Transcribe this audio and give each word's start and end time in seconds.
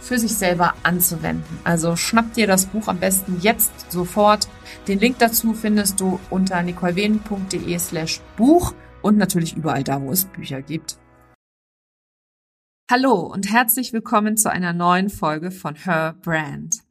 für 0.00 0.18
sich 0.18 0.34
selber 0.34 0.74
anzuwenden. 0.82 1.58
Also 1.64 1.96
schnapp 1.96 2.32
dir 2.34 2.46
das 2.46 2.66
Buch 2.66 2.88
am 2.88 2.98
besten 2.98 3.38
jetzt 3.40 3.90
sofort. 3.90 4.48
Den 4.88 4.98
Link 4.98 5.18
dazu 5.18 5.54
findest 5.54 6.00
du 6.00 6.20
unter 6.30 6.62
nicolewenen.de 6.62 7.78
slash 7.78 8.20
Buch 8.36 8.74
und 9.02 9.16
natürlich 9.16 9.56
überall 9.56 9.84
da, 9.84 10.00
wo 10.00 10.12
es 10.12 10.24
Bücher 10.24 10.62
gibt. 10.62 10.98
Hallo 12.88 13.14
und 13.14 13.50
herzlich 13.50 13.92
willkommen 13.92 14.36
zu 14.36 14.48
einer 14.50 14.72
neuen 14.72 15.10
Folge 15.10 15.50
von 15.50 15.74
Her 15.74 16.16
Brand. 16.22 16.82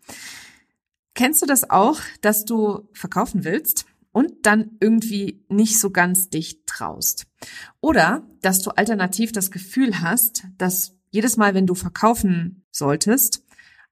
Kennst 1.13 1.41
du 1.41 1.45
das 1.45 1.69
auch, 1.69 2.01
dass 2.19 2.43
du 2.43 2.89
verkaufen 2.91 3.45
willst 3.45 3.85
und 4.11 4.45
dann 4.45 4.71
irgendwie 4.81 5.45
nicht 5.47 5.79
so 5.79 5.91
ganz 5.91 6.29
dich 6.29 6.65
traust? 6.65 7.27
Oder 7.79 8.27
dass 8.41 8.61
du 8.61 8.71
alternativ 8.71 9.31
das 9.31 9.51
Gefühl 9.51 10.01
hast, 10.01 10.43
dass 10.57 10.93
jedes 11.11 11.37
Mal, 11.37 11.53
wenn 11.53 11.65
du 11.65 11.75
verkaufen 11.75 12.64
solltest, 12.75 13.43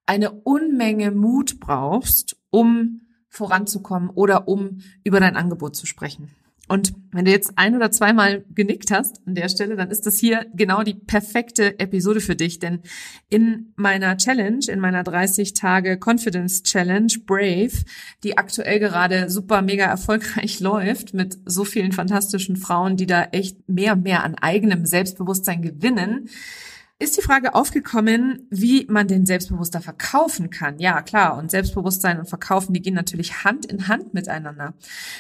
eine 0.06 0.32
Unmenge 0.32 1.12
Mut 1.12 1.60
brauchst, 1.60 2.38
um 2.50 3.02
voranzukommen 3.30 4.10
oder 4.10 4.48
um 4.48 4.80
über 5.04 5.20
dein 5.20 5.36
Angebot 5.36 5.76
zu 5.76 5.86
sprechen. 5.86 6.30
Und 6.70 6.94
wenn 7.12 7.26
du 7.26 7.32
jetzt 7.32 7.54
ein 7.58 7.76
oder 7.76 7.92
zweimal 7.92 8.46
genickt 8.56 8.90
hast 8.90 9.22
an 9.28 9.36
der 9.36 9.50
Stelle, 9.50 9.76
dann 9.76 9.92
ist 9.92 10.06
das 10.06 10.18
hier 10.18 10.46
genau 10.56 10.84
die 10.84 10.94
perfekte 10.94 11.78
Episode 11.78 12.22
für 12.22 12.38
dich. 12.38 12.60
Denn 12.60 12.80
in 13.30 13.74
meiner 13.76 14.16
Challenge, 14.16 14.66
in 14.70 14.80
meiner 14.80 15.04
30 15.04 15.54
Tage 15.54 16.00
Confidence 16.02 16.64
Challenge 16.64 17.12
Brave, 17.26 17.74
die 18.24 18.38
aktuell 18.38 18.80
gerade 18.80 19.30
super 19.30 19.62
mega 19.62 19.86
erfolgreich 19.86 20.60
läuft 20.62 21.14
mit 21.14 21.38
so 21.46 21.66
vielen 21.66 21.92
fantastischen 21.92 22.56
Frauen, 22.56 22.96
die 22.96 23.08
da 23.08 23.26
echt 23.26 23.68
mehr 23.68 23.94
und 23.94 24.04
mehr 24.04 24.24
an 24.24 24.36
eigenem 24.36 24.86
Selbstbewusstsein 24.86 25.62
gewinnen, 25.62 26.30
ist 27.03 27.18
die 27.18 27.22
Frage 27.22 27.53
aufgekommen, 27.53 28.47
wie 28.50 28.86
man 28.90 29.08
den 29.08 29.25
selbstbewusster 29.25 29.81
verkaufen 29.81 30.50
kann. 30.50 30.80
Ja, 30.80 31.01
klar. 31.01 31.38
Und 31.38 31.51
Selbstbewusstsein 31.51 32.19
und 32.19 32.30
Verkaufen, 32.30 32.74
die 32.74 32.81
gehen 32.81 32.94
natürlich 32.94 33.44
Hand 33.44 33.66
in 33.66 33.88
Hand 33.88 34.13
miteinander. 34.13 34.74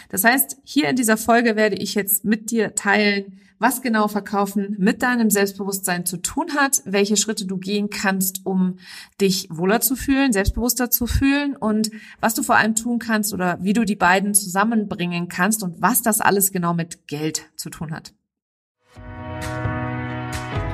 Das 0.09 0.23
heißt, 0.23 0.57
hier 0.63 0.89
in 0.89 0.95
dieser 0.95 1.17
Folge 1.17 1.55
werde 1.55 1.75
ich 1.75 1.95
jetzt 1.95 2.25
mit 2.25 2.51
dir 2.51 2.75
teilen, 2.75 3.39
was 3.59 3.81
genau 3.81 4.07
Verkaufen 4.07 4.75
mit 4.77 5.03
deinem 5.03 5.29
Selbstbewusstsein 5.29 6.05
zu 6.05 6.17
tun 6.17 6.47
hat, 6.57 6.81
welche 6.85 7.15
Schritte 7.17 7.45
du 7.45 7.57
gehen 7.57 7.89
kannst, 7.89 8.45
um 8.45 8.77
dich 9.21 9.47
wohler 9.49 9.79
zu 9.79 9.95
fühlen, 9.95 10.33
selbstbewusster 10.33 10.89
zu 10.89 11.07
fühlen 11.07 11.55
und 11.55 11.89
was 12.19 12.33
du 12.33 12.43
vor 12.43 12.57
allem 12.57 12.75
tun 12.75 12.99
kannst 12.99 13.33
oder 13.33 13.57
wie 13.61 13.73
du 13.73 13.85
die 13.85 13.95
beiden 13.95 14.33
zusammenbringen 14.33 15.29
kannst 15.29 15.63
und 15.63 15.81
was 15.81 16.01
das 16.01 16.19
alles 16.19 16.51
genau 16.51 16.73
mit 16.73 17.07
Geld 17.07 17.51
zu 17.55 17.69
tun 17.69 17.93
hat. 17.93 18.13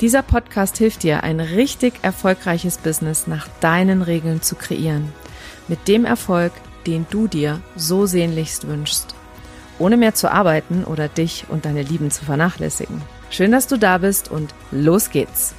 Dieser 0.00 0.22
Podcast 0.22 0.78
hilft 0.78 1.02
dir, 1.02 1.24
ein 1.24 1.40
richtig 1.40 1.94
erfolgreiches 2.02 2.78
Business 2.78 3.26
nach 3.26 3.48
deinen 3.60 4.02
Regeln 4.02 4.42
zu 4.42 4.54
kreieren. 4.54 5.12
Mit 5.66 5.88
dem 5.88 6.04
Erfolg, 6.04 6.52
den 6.86 7.06
du 7.10 7.26
dir 7.26 7.60
so 7.76 8.06
sehnlichst 8.06 8.68
wünschst 8.68 9.14
ohne 9.78 9.96
mehr 9.96 10.14
zu 10.14 10.30
arbeiten 10.30 10.84
oder 10.84 11.08
dich 11.08 11.46
und 11.48 11.64
deine 11.64 11.82
Lieben 11.82 12.10
zu 12.10 12.24
vernachlässigen. 12.24 13.00
Schön, 13.30 13.52
dass 13.52 13.66
du 13.66 13.76
da 13.76 13.98
bist 13.98 14.30
und 14.30 14.54
los 14.70 15.10
geht's. 15.10 15.54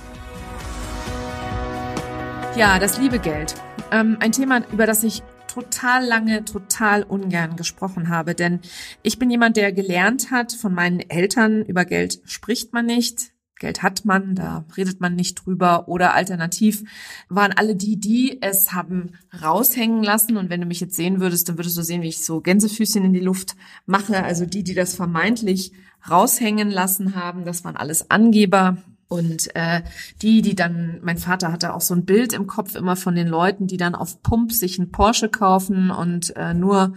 Ja, 2.56 2.80
das 2.80 2.98
liebe 2.98 3.20
Geld. 3.20 3.56
Ähm, 3.92 4.18
ein 4.20 4.32
Thema, 4.32 4.62
über 4.72 4.86
das 4.86 5.04
ich 5.04 5.24
total 5.48 6.06
lange, 6.06 6.46
total 6.46 7.04
ungern 7.04 7.56
gesprochen 7.56 8.10
habe, 8.10 8.36
denn 8.36 8.60
ich 9.02 9.18
bin 9.18 9.32
jemand, 9.32 9.58
der 9.58 9.72
gelernt 9.72 10.30
hat 10.32 10.52
von 10.52 10.74
meinen 10.74 11.00
Eltern, 11.00 11.64
über 11.64 11.86
Geld 11.86 12.20
spricht 12.26 12.74
man 12.74 12.86
nicht, 12.86 13.32
Geld 13.60 13.84
hat 13.84 14.06
man, 14.06 14.36
da 14.36 14.66
redet 14.76 15.02
man 15.02 15.16
nicht 15.16 15.46
drüber. 15.46 15.88
Oder 15.88 16.14
alternativ 16.14 16.84
waren 17.28 17.52
alle 17.52 17.76
die, 17.76 18.00
die 18.00 18.42
es 18.42 18.72
haben 18.72 19.12
raushängen 19.42 20.02
lassen. 20.02 20.38
Und 20.38 20.50
wenn 20.50 20.62
du 20.62 20.68
mich 20.68 20.80
jetzt 20.80 20.96
sehen 20.96 21.20
würdest, 21.20 21.50
dann 21.50 21.58
würdest 21.58 21.78
du 21.78 21.84
sehen, 21.84 22.02
wie 22.02 22.08
ich 22.08 22.24
so 22.24 22.42
Gänsefüßchen 22.42 23.04
in 23.04 23.14
die 23.14 23.20
Luft 23.20 23.56
mache. 23.86 24.24
Also 24.24 24.46
die, 24.46 24.64
die 24.64 24.74
das 24.74 24.96
vermeintlich 24.96 25.74
raushängen 26.10 26.70
lassen 26.70 27.16
haben, 27.16 27.44
das 27.44 27.64
waren 27.66 27.76
alles 27.76 28.10
Angeber, 28.10 28.78
und 29.10 29.56
äh, 29.56 29.82
die, 30.22 30.44
die 30.44 30.54
dann, 30.54 31.00
mein 31.02 31.18
Vater 31.18 31.52
hatte 31.52 31.74
auch 31.74 31.82
so 31.82 31.96
ein 31.96 32.06
Bild 32.06 32.32
im 32.32 32.46
Kopf 32.46 32.76
immer 32.76 32.96
von 32.96 33.16
den 33.16 33.28
Leuten, 33.28 33.66
die 33.66 33.78
dann 33.78 33.96
auf 33.96 34.22
Pump 34.22 34.52
sich 34.52 34.78
einen 34.78 34.92
Porsche 34.92 35.30
kaufen 35.30 35.90
und 35.90 36.36
äh, 36.36 36.54
nur 36.54 36.94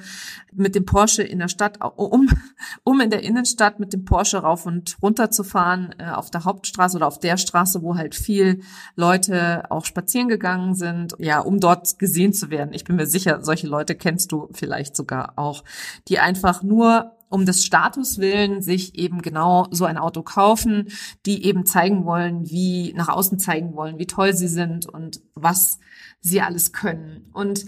mit 0.53 0.75
dem 0.75 0.85
Porsche 0.85 1.23
in 1.23 1.39
der 1.39 1.49
Stadt, 1.49 1.79
um, 1.97 2.29
um 2.85 3.01
in 3.01 3.09
der 3.09 3.23
Innenstadt 3.23 3.81
mit 3.81 3.95
dem 3.95 4.05
Porsche 4.05 4.39
rauf 4.39 4.67
und 4.67 4.99
runter 5.01 5.31
zu 5.31 5.43
fahren, 5.43 5.95
äh, 5.97 6.11
auf 6.11 6.31
der 6.31 6.45
Hauptstraße 6.45 6.99
oder 6.99 7.07
auf 7.07 7.19
der 7.19 7.39
Straße, 7.39 7.83
wo 7.83 7.97
halt 7.97 8.15
viel 8.15 8.61
Leute 8.95 9.71
auch 9.71 9.87
spazieren 9.87 10.29
gegangen 10.29 10.75
sind, 10.75 11.15
ja, 11.19 11.41
um 11.41 11.61
dort 11.61 11.99
gesehen 11.99 12.35
zu 12.35 12.51
werden. 12.51 12.75
Ich 12.75 12.85
bin 12.85 12.97
mir 12.97 13.07
sicher, 13.07 13.43
solche 13.43 13.69
Leute 13.69 13.95
kennst 13.95 14.33
du 14.33 14.51
vielleicht 14.53 14.97
sogar 14.97 15.33
auch, 15.37 15.65
die 16.09 16.19
einfach 16.19 16.63
nur 16.63 17.17
um 17.33 17.47
des 17.47 17.65
Status 17.65 18.19
willen 18.19 18.61
sich 18.63 18.95
eben 18.95 19.23
genau 19.23 19.67
so 19.71 19.87
ein 19.87 19.97
Auto 19.97 20.23
kaufen, 20.23 20.89
die 21.25 21.45
eben 21.45 21.65
zeigen 21.65 22.05
wollen, 22.05 22.51
wie 22.51 22.93
nach 22.95 23.09
außen 23.09 23.39
zeigen 23.39 23.75
wollen, 23.75 23.99
wie 23.99 24.07
toll 24.07 24.35
sie 24.35 24.49
sind 24.49 24.87
und 24.87 25.23
was 25.35 25.79
sie 26.21 26.43
alles 26.43 26.73
können. 26.73 27.31
Und 27.33 27.65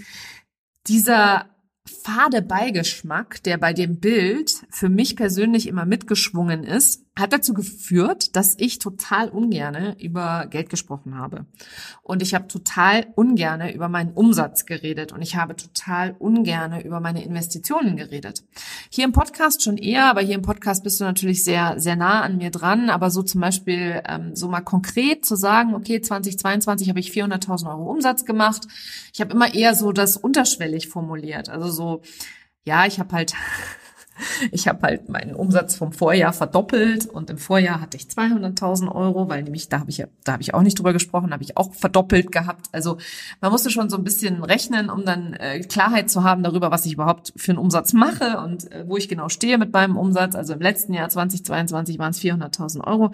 dieser 0.86 1.46
fade 1.86 2.42
Beigeschmack, 2.42 3.42
der 3.42 3.58
bei 3.58 3.72
dem 3.72 4.00
Bild 4.00 4.52
für 4.70 4.88
mich 4.88 5.16
persönlich 5.16 5.66
immer 5.66 5.86
mitgeschwungen 5.86 6.64
ist, 6.64 7.03
hat 7.16 7.32
dazu 7.32 7.54
geführt, 7.54 8.34
dass 8.34 8.56
ich 8.58 8.80
total 8.80 9.28
ungerne 9.28 9.96
über 10.00 10.46
Geld 10.50 10.68
gesprochen 10.68 11.16
habe. 11.16 11.46
Und 12.02 12.22
ich 12.22 12.34
habe 12.34 12.48
total 12.48 13.06
ungerne 13.14 13.72
über 13.72 13.88
meinen 13.88 14.12
Umsatz 14.12 14.66
geredet 14.66 15.12
und 15.12 15.22
ich 15.22 15.36
habe 15.36 15.54
total 15.54 16.16
ungerne 16.18 16.84
über 16.84 16.98
meine 16.98 17.24
Investitionen 17.24 17.96
geredet. 17.96 18.42
Hier 18.90 19.04
im 19.04 19.12
Podcast 19.12 19.62
schon 19.62 19.76
eher, 19.76 20.06
aber 20.06 20.22
hier 20.22 20.34
im 20.34 20.42
Podcast 20.42 20.82
bist 20.82 20.98
du 21.00 21.04
natürlich 21.04 21.44
sehr, 21.44 21.78
sehr 21.78 21.94
nah 21.94 22.22
an 22.22 22.36
mir 22.38 22.50
dran. 22.50 22.90
Aber 22.90 23.10
so 23.10 23.22
zum 23.22 23.40
Beispiel, 23.40 24.02
ähm, 24.08 24.34
so 24.34 24.48
mal 24.48 24.60
konkret 24.60 25.24
zu 25.24 25.36
sagen, 25.36 25.74
okay, 25.74 26.00
2022 26.00 26.88
habe 26.88 26.98
ich 26.98 27.12
400.000 27.12 27.68
Euro 27.68 27.92
Umsatz 27.92 28.24
gemacht. 28.24 28.66
Ich 29.12 29.20
habe 29.20 29.32
immer 29.32 29.54
eher 29.54 29.76
so 29.76 29.92
das 29.92 30.16
unterschwellig 30.16 30.88
formuliert. 30.88 31.48
Also 31.48 31.70
so, 31.70 32.02
ja, 32.64 32.86
ich 32.86 32.98
habe 32.98 33.14
halt 33.14 33.34
ich 34.52 34.68
habe 34.68 34.82
halt 34.82 35.08
meinen 35.08 35.34
Umsatz 35.34 35.74
vom 35.76 35.92
Vorjahr 35.92 36.32
verdoppelt 36.32 37.06
und 37.06 37.30
im 37.30 37.38
Vorjahr 37.38 37.80
hatte 37.80 37.96
ich 37.96 38.04
200.000 38.04 38.94
Euro, 38.94 39.28
weil 39.28 39.42
nämlich 39.42 39.68
da 39.68 39.80
habe 39.80 39.90
ich 39.90 39.98
ja, 39.98 40.06
da 40.24 40.32
habe 40.32 40.42
ich 40.42 40.54
auch 40.54 40.62
nicht 40.62 40.78
drüber 40.78 40.92
gesprochen, 40.92 41.32
habe 41.32 41.42
ich 41.42 41.56
auch 41.56 41.74
verdoppelt 41.74 42.32
gehabt. 42.32 42.66
Also 42.72 42.98
man 43.40 43.50
musste 43.50 43.70
schon 43.70 43.90
so 43.90 43.96
ein 43.96 44.04
bisschen 44.04 44.42
rechnen, 44.44 44.90
um 44.90 45.04
dann 45.04 45.34
äh, 45.34 45.60
Klarheit 45.60 46.10
zu 46.10 46.24
haben 46.24 46.42
darüber, 46.42 46.70
was 46.70 46.86
ich 46.86 46.94
überhaupt 46.94 47.32
für 47.36 47.52
einen 47.52 47.58
Umsatz 47.58 47.92
mache 47.92 48.38
und 48.38 48.70
äh, 48.70 48.84
wo 48.86 48.96
ich 48.96 49.08
genau 49.08 49.28
stehe 49.28 49.58
mit 49.58 49.72
meinem 49.72 49.96
Umsatz. 49.96 50.34
Also 50.34 50.54
im 50.54 50.60
letzten 50.60 50.94
Jahr 50.94 51.08
2022 51.08 51.98
waren 51.98 52.10
es 52.10 52.20
400.000 52.20 52.84
Euro 52.84 53.12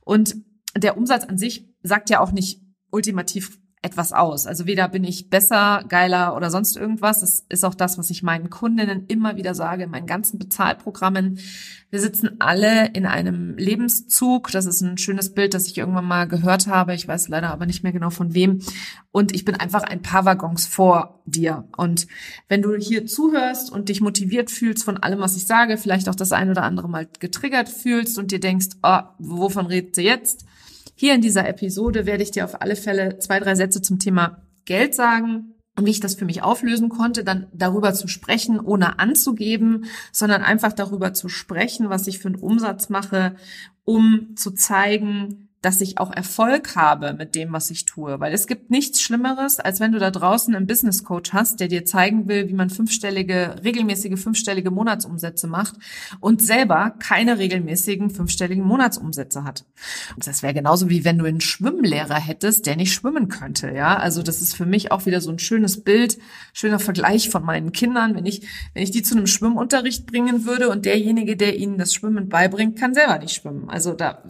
und 0.00 0.36
der 0.76 0.96
Umsatz 0.96 1.24
an 1.24 1.38
sich 1.38 1.68
sagt 1.82 2.10
ja 2.10 2.20
auch 2.20 2.32
nicht 2.32 2.62
ultimativ 2.90 3.58
etwas 3.82 4.12
aus. 4.12 4.46
Also 4.46 4.66
weder 4.66 4.88
bin 4.88 5.02
ich 5.02 5.28
besser, 5.28 5.84
geiler 5.88 6.36
oder 6.36 6.50
sonst 6.50 6.76
irgendwas. 6.76 7.20
Das 7.20 7.44
ist 7.48 7.64
auch 7.64 7.74
das, 7.74 7.98
was 7.98 8.10
ich 8.10 8.22
meinen 8.22 8.48
Kundinnen 8.48 9.06
immer 9.08 9.36
wieder 9.36 9.56
sage 9.56 9.82
in 9.84 9.90
meinen 9.90 10.06
ganzen 10.06 10.38
Bezahlprogrammen. 10.38 11.40
Wir 11.90 12.00
sitzen 12.00 12.36
alle 12.38 12.86
in 12.92 13.06
einem 13.06 13.56
Lebenszug. 13.58 14.52
Das 14.52 14.66
ist 14.66 14.80
ein 14.82 14.98
schönes 14.98 15.34
Bild, 15.34 15.52
das 15.52 15.66
ich 15.66 15.76
irgendwann 15.76 16.06
mal 16.06 16.28
gehört 16.28 16.68
habe. 16.68 16.94
Ich 16.94 17.08
weiß 17.08 17.28
leider 17.28 17.50
aber 17.50 17.66
nicht 17.66 17.82
mehr 17.82 17.92
genau 17.92 18.10
von 18.10 18.34
wem. 18.34 18.60
Und 19.10 19.34
ich 19.34 19.44
bin 19.44 19.56
einfach 19.56 19.82
ein 19.82 20.00
paar 20.00 20.24
Waggons 20.24 20.64
vor 20.64 21.20
dir. 21.26 21.64
Und 21.76 22.06
wenn 22.48 22.62
du 22.62 22.76
hier 22.76 23.04
zuhörst 23.06 23.72
und 23.72 23.88
dich 23.88 24.00
motiviert 24.00 24.52
fühlst 24.52 24.84
von 24.84 24.96
allem, 24.96 25.18
was 25.18 25.36
ich 25.36 25.46
sage, 25.46 25.76
vielleicht 25.76 26.08
auch 26.08 26.14
das 26.14 26.30
ein 26.30 26.50
oder 26.50 26.62
andere 26.62 26.88
mal 26.88 27.08
getriggert 27.18 27.68
fühlst 27.68 28.16
und 28.16 28.30
dir 28.30 28.40
denkst, 28.40 28.68
oh, 28.84 29.00
wovon 29.18 29.66
redet 29.66 29.96
sie 29.96 30.04
jetzt? 30.04 30.46
Hier 31.02 31.16
in 31.16 31.20
dieser 31.20 31.48
Episode 31.48 32.06
werde 32.06 32.22
ich 32.22 32.30
dir 32.30 32.44
auf 32.44 32.62
alle 32.62 32.76
Fälle 32.76 33.18
zwei, 33.18 33.40
drei 33.40 33.56
Sätze 33.56 33.82
zum 33.82 33.98
Thema 33.98 34.46
Geld 34.66 34.94
sagen 34.94 35.56
und 35.76 35.84
wie 35.84 35.90
ich 35.90 35.98
das 35.98 36.14
für 36.14 36.24
mich 36.24 36.44
auflösen 36.44 36.90
konnte, 36.90 37.24
dann 37.24 37.48
darüber 37.52 37.92
zu 37.92 38.06
sprechen, 38.06 38.60
ohne 38.60 39.00
anzugeben, 39.00 39.86
sondern 40.12 40.42
einfach 40.42 40.72
darüber 40.72 41.12
zu 41.12 41.28
sprechen, 41.28 41.90
was 41.90 42.06
ich 42.06 42.20
für 42.20 42.28
einen 42.28 42.36
Umsatz 42.36 42.88
mache, 42.88 43.34
um 43.82 44.36
zu 44.36 44.52
zeigen, 44.52 45.48
dass 45.62 45.80
ich 45.80 45.98
auch 45.98 46.12
Erfolg 46.12 46.74
habe 46.74 47.14
mit 47.14 47.36
dem, 47.36 47.52
was 47.52 47.70
ich 47.70 47.86
tue. 47.86 48.18
Weil 48.18 48.34
es 48.34 48.48
gibt 48.48 48.70
nichts 48.70 49.00
Schlimmeres, 49.00 49.60
als 49.60 49.78
wenn 49.78 49.92
du 49.92 50.00
da 50.00 50.10
draußen 50.10 50.54
einen 50.54 50.66
Business 50.66 51.04
Coach 51.04 51.32
hast, 51.32 51.60
der 51.60 51.68
dir 51.68 51.84
zeigen 51.84 52.28
will, 52.28 52.48
wie 52.48 52.52
man 52.52 52.68
fünfstellige, 52.68 53.56
regelmäßige 53.62 54.20
fünfstellige 54.20 54.72
Monatsumsätze 54.72 55.46
macht 55.46 55.76
und 56.18 56.42
selber 56.42 56.94
keine 56.98 57.38
regelmäßigen 57.38 58.10
fünfstelligen 58.10 58.64
Monatsumsätze 58.64 59.44
hat. 59.44 59.64
Und 60.16 60.26
das 60.26 60.42
wäre 60.42 60.52
genauso 60.52 60.90
wie 60.90 61.04
wenn 61.04 61.18
du 61.18 61.24
einen 61.26 61.40
Schwimmlehrer 61.40 62.18
hättest, 62.18 62.66
der 62.66 62.74
nicht 62.74 62.92
schwimmen 62.92 63.28
könnte. 63.28 63.70
Ja, 63.72 63.96
also 63.96 64.24
das 64.24 64.42
ist 64.42 64.56
für 64.56 64.66
mich 64.66 64.90
auch 64.90 65.06
wieder 65.06 65.20
so 65.20 65.30
ein 65.30 65.38
schönes 65.38 65.84
Bild, 65.84 66.18
schöner 66.52 66.80
Vergleich 66.80 67.30
von 67.30 67.44
meinen 67.44 67.70
Kindern. 67.70 68.16
Wenn 68.16 68.26
ich, 68.26 68.48
wenn 68.74 68.82
ich 68.82 68.90
die 68.90 69.02
zu 69.02 69.16
einem 69.16 69.28
Schwimmunterricht 69.28 70.06
bringen 70.06 70.44
würde 70.44 70.70
und 70.70 70.86
derjenige, 70.86 71.36
der 71.36 71.56
ihnen 71.56 71.78
das 71.78 71.94
Schwimmen 71.94 72.28
beibringt, 72.28 72.76
kann 72.76 72.94
selber 72.94 73.18
nicht 73.18 73.34
schwimmen. 73.34 73.70
Also 73.70 73.92
da 73.92 74.24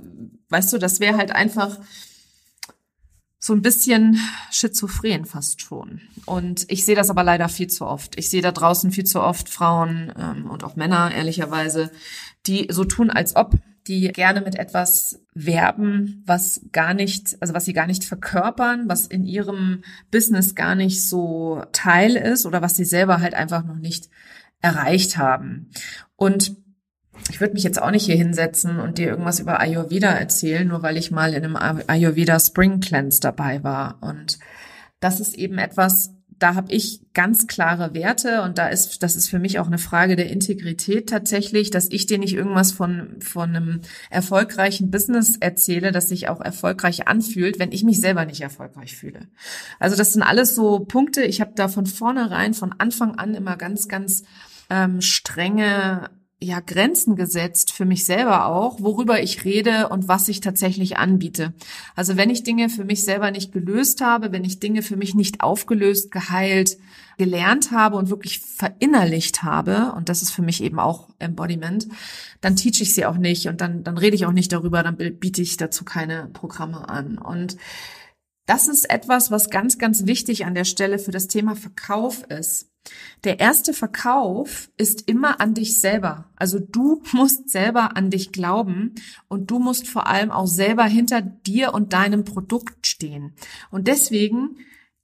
Weißt 0.53 0.73
du, 0.73 0.79
das 0.79 1.01
wäre 1.01 1.17
halt 1.17 1.33
einfach 1.33 1.79
so 3.39 3.55
ein 3.55 3.63
bisschen 3.63 4.21
schizophren 4.53 5.25
fast 5.25 5.61
schon. 5.61 6.01
Und 6.27 6.65
ich 6.69 6.85
sehe 6.85 6.95
das 6.95 7.11
aber 7.11 7.25
leider 7.25 7.49
viel 7.49 7.67
zu 7.67 7.87
oft. 7.87 8.17
Ich 8.17 8.31
sehe 8.31 8.41
da 8.41 8.53
draußen 8.53 8.93
viel 8.93 9.05
zu 9.05 9.21
oft 9.21 9.49
Frauen 9.49 10.13
ähm, 10.17 10.49
und 10.49 10.63
auch 10.63 10.77
Männer, 10.77 11.13
ehrlicherweise, 11.13 11.91
die 12.47 12.69
so 12.71 12.85
tun, 12.85 13.11
als 13.11 13.35
ob 13.35 13.57
die 13.89 14.09
gerne 14.13 14.43
mit 14.43 14.55
etwas 14.55 15.25
werben, 15.35 16.23
was 16.25 16.61
gar 16.71 16.95
nicht, 16.95 17.37
also 17.41 17.53
was 17.53 17.65
sie 17.65 17.73
gar 17.73 17.89
nicht 17.89 18.05
verkörpern, 18.05 18.89
was 18.89 19.09
in 19.09 19.25
ihrem 19.25 19.83
Business 20.13 20.55
gar 20.55 20.77
nicht 20.77 21.03
so 21.03 21.65
Teil 21.73 22.15
ist 22.15 22.47
oder 22.47 22.63
was 22.63 22.77
sie 22.77 22.85
selber 22.85 23.21
halt 23.21 23.35
einfach 23.35 23.65
noch 23.65 23.77
nicht 23.79 24.09
erreicht 24.61 25.17
haben. 25.17 25.71
Und 26.15 26.57
ich 27.31 27.41
würde 27.41 27.55
mich 27.55 27.63
jetzt 27.63 27.81
auch 27.81 27.91
nicht 27.91 28.07
hier 28.07 28.17
hinsetzen 28.17 28.79
und 28.79 28.99
dir 28.99 29.09
irgendwas 29.09 29.41
über 29.41 29.61
Ayurveda 29.61 30.11
erzählen, 30.11 30.67
nur 30.67 30.83
weil 30.83 30.97
ich 30.97 31.11
mal 31.11 31.35
in 31.35 31.45
einem 31.45 31.57
Ayurveda 31.57 32.39
Spring 32.41 32.81
Cleanse 32.81 33.21
dabei 33.21 33.63
war. 33.63 33.99
Und 34.01 34.39
das 35.01 35.21
ist 35.21 35.35
eben 35.35 35.59
etwas, 35.59 36.15
da 36.43 36.57
habe 36.57 36.73
ich 36.73 37.01
ganz 37.15 37.47
klare 37.47 37.95
Werte 37.95 38.43
und 38.43 38.59
da 38.59 38.67
ist, 38.67 39.03
das 39.05 39.15
ist 39.15 39.29
für 39.29 39.39
mich 39.39 39.61
auch 39.61 39.69
eine 39.69 39.79
Frage 39.79 40.17
der 40.17 40.29
Integrität 40.29 41.09
tatsächlich, 41.09 41.71
dass 41.71 41.89
ich 41.91 42.07
dir 42.07 42.19
nicht 42.19 42.35
irgendwas 42.35 42.73
von, 42.73 43.21
von 43.21 43.55
einem 43.55 43.81
erfolgreichen 44.11 44.91
Business 44.91 45.37
erzähle, 45.37 45.93
das 45.93 46.09
sich 46.09 46.29
auch 46.29 46.41
erfolgreich 46.41 47.07
anfühlt, 47.07 47.61
wenn 47.61 47.71
ich 47.71 47.85
mich 47.85 48.01
selber 48.01 48.25
nicht 48.25 48.41
erfolgreich 48.41 48.97
fühle. 48.97 49.29
Also 49.79 49.97
das 49.97 50.13
sind 50.13 50.23
alles 50.23 50.57
so 50.57 50.81
Punkte. 50.81 51.23
Ich 51.23 51.41
habe 51.41 51.53
da 51.55 51.69
von 51.69 51.87
vornherein, 51.87 52.55
von 52.55 52.75
Anfang 52.77 53.15
an 53.17 53.35
immer 53.35 53.57
ganz, 53.57 53.87
ganz 53.87 54.25
ähm, 54.69 55.01
strenge 55.01 56.11
ja 56.43 56.61
Grenzen 56.61 57.17
gesetzt 57.17 57.73
für 57.73 57.85
mich 57.85 58.05
selber 58.05 58.47
auch, 58.47 58.81
worüber 58.81 59.23
ich 59.23 59.45
rede 59.45 59.89
und 59.89 60.09
was 60.09 60.29
ich 60.29 60.41
tatsächlich 60.41 60.97
anbiete. 60.97 61.55
Also 61.95 62.17
wenn 62.17 62.31
ich 62.31 62.43
Dinge 62.43 62.69
für 62.69 62.85
mich 62.85 63.05
selber 63.05 63.31
nicht 63.31 63.53
gelöst 63.53 64.01
habe, 64.01 64.33
wenn 64.33 64.45
ich 64.45 64.61
Dinge 64.61 64.83
für 64.83 64.97
mich 64.97 65.15
nicht 65.15 65.41
aufgelöst, 65.41 66.11
geheilt, 66.11 66.79
gelernt 67.19 67.71
habe 67.71 67.97
und 67.97 68.11
wirklich 68.11 68.41
verinnerlicht 68.41 69.43
habe, 69.43 69.93
und 69.97 70.09
das 70.09 70.23
ist 70.23 70.33
für 70.33 70.43
mich 70.43 70.63
eben 70.63 70.79
auch 70.79 71.09
Embodiment, 71.19 71.89
dann 72.41 72.57
teach 72.57 72.81
ich 72.81 72.95
sie 72.95 73.07
auch 73.07 73.17
nicht 73.17 73.47
und 73.47 73.61
dann, 73.61 73.85
dann 73.85 73.99
rede 73.99 74.17
ich 74.17 74.27
auch 74.27 74.33
nicht 74.33 74.53
darüber, 74.53 74.83
dann 74.83 74.97
biete 74.97 75.43
ich 75.43 75.57
dazu 75.57 75.85
keine 75.85 76.29
Programme 76.33 76.89
an. 76.89 77.19
Und 77.19 77.57
das 78.47 78.67
ist 78.67 78.91
etwas, 78.91 79.31
was 79.31 79.51
ganz, 79.51 79.79
ganz 79.79 80.07
wichtig 80.07 80.45
an 80.45 80.55
der 80.55 80.65
Stelle 80.65 80.99
für 80.99 81.13
das 81.13 81.29
Thema 81.29 81.55
Verkauf 81.55 82.25
ist. 82.25 82.72
Der 83.25 83.39
erste 83.39 83.73
Verkauf 83.73 84.71
ist 84.77 85.09
immer 85.09 85.41
an 85.41 85.55
dich 85.55 85.81
selber. 85.81 86.31
Also 86.37 86.59
du 86.59 87.03
musst 87.13 87.51
selber 87.51 87.97
an 87.97 88.11
dich 88.11 88.33
glauben 88.33 88.95
und 89.29 89.51
du 89.51 89.59
musst 89.59 89.89
vor 89.89 90.07
allem 90.07 90.31
auch 90.31 90.47
selber 90.47 90.85
hinter 90.85 91.21
dir 91.21 91.75
und 91.75 91.93
deinem 91.93 92.25
Produkt 92.25 92.87
stehen. 92.87 93.35
Und 93.71 93.87
deswegen 93.89 94.57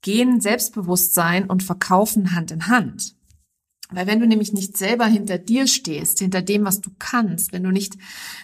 gehen 0.03 0.41
Selbstbewusstsein 0.41 1.47
und 1.49 1.63
Verkaufen 1.63 2.35
Hand 2.35 2.51
in 2.51 2.67
Hand. 2.69 3.15
Weil 3.91 4.07
wenn 4.07 4.21
du 4.21 4.27
nämlich 4.27 4.53
nicht 4.53 4.77
selber 4.77 5.07
hinter 5.07 5.39
dir 5.39 5.67
stehst, 5.67 6.19
hinter 6.19 6.43
dem, 6.43 6.65
was 6.65 6.83
du 6.83 6.91
kannst, 6.99 7.53
wenn 7.53 7.63
du 7.63 7.71
nicht 7.71 7.97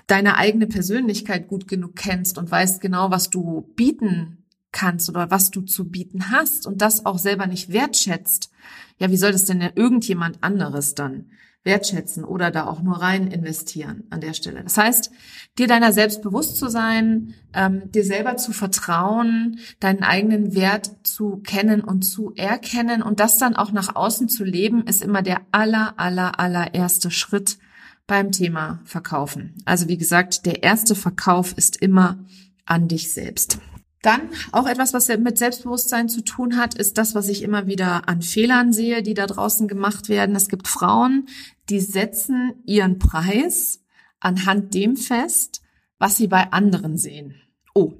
deine 0.07 0.39
eigene 0.39 0.67
Persönlichkeit 0.67 1.49
gut 1.49 1.69
genug 1.69 1.97
kennst 1.97 2.39
und 2.39 2.51
weißt 2.51 2.81
genau, 2.81 3.11
was 3.11 3.29
du 3.29 3.73
bieten 3.77 4.44
kannst 4.75 5.09
oder 5.09 5.31
was 5.31 5.51
du 5.51 5.63
zu 5.63 5.89
bieten 5.89 6.31
hast 6.31 6.67
und 6.67 6.83
das 6.83 7.07
auch 7.07 7.19
selber 7.19 7.47
nicht 7.47 7.73
wertschätzt, 7.73 8.51
ja, 8.99 9.11
wie 9.11 9.17
soll 9.17 9.33
das 9.33 9.47
denn 9.47 9.61
irgendjemand 9.61 10.43
anderes 10.43 10.95
dann 10.95 11.31
wertschätzen 11.63 12.25
oder 12.25 12.51
da 12.51 12.67
auch 12.67 12.83
nur 12.83 13.01
rein 13.01 13.29
investieren 13.29 14.05
an 14.11 14.21
der 14.21 14.35
Stelle? 14.35 14.63
Das 14.63 14.77
heißt, 14.77 15.11
dir 15.59 15.67
deiner 15.67 15.93
selbst 15.93 16.21
bewusst 16.21 16.57
zu 16.57 16.69
sein, 16.69 17.35
ähm, 17.55 17.91
dir 17.93 18.05
selber 18.05 18.37
zu 18.37 18.53
vertrauen, 18.53 19.59
deinen 19.81 20.03
eigenen 20.03 20.55
Wert 20.55 20.91
zu 21.05 21.39
kennen 21.39 21.81
und 21.81 22.03
zu 22.03 22.33
erkennen 22.35 23.01
und 23.03 23.21
das 23.21 23.39
dann 23.39 23.57
auch 23.57 23.73
nach 23.73 23.97
außen 23.97 24.29
zu 24.29 24.45
leben, 24.45 24.87
ist 24.87 25.03
immer 25.03 25.23
der 25.23 25.41
aller, 25.53 25.95
aller, 25.97 26.39
allererste 26.39 27.11
Schritt 27.11 27.59
beim 28.07 28.33
Thema 28.33 28.81
Verkaufen. 28.85 29.55
Also 29.65 29.89
wie 29.89 29.97
gesagt, 29.97 30.45
der 30.45 30.63
erste 30.63 30.95
Verkauf 30.95 31.57
ist 31.57 31.81
immer 31.81 32.19
an 32.67 32.89
dich 32.89 33.13
selbst. 33.13 33.59
Dann 34.05 34.29
auch 34.53 34.67
etwas, 34.67 34.93
was 34.93 35.09
mit 35.09 35.39
Selbstbewusstsein 35.39 36.11
zu 36.11 36.21
tun 36.21 36.59
hat, 36.59 36.75
ist 36.75 36.99
das, 36.99 37.15
was 37.15 37.31
ich 37.31 37.43
immer 37.43 37.67
wieder 37.67 38.07
an 38.07 38.21
Fehlern 38.21 38.71
sehe, 38.71 39.03
die 39.03 39.15
da 39.15 39.27
draußen 39.27 39.67
gemacht 39.67 40.11
werden. 40.11 40.37
Es 40.37 40.51
gibt 40.51 40.69
Frauen, 40.69 41.27
die 41.71 41.81
setzen 41.81 42.53
ihren 42.67 42.99
Preis 42.99 43.83
anhand 44.21 44.75
dem 44.75 44.99
fest, 44.99 45.63
was 45.99 46.19
sie 46.19 46.27
bei 46.27 46.53
anderen 46.53 46.99
sehen. 46.99 47.35
Oh, 47.75 47.95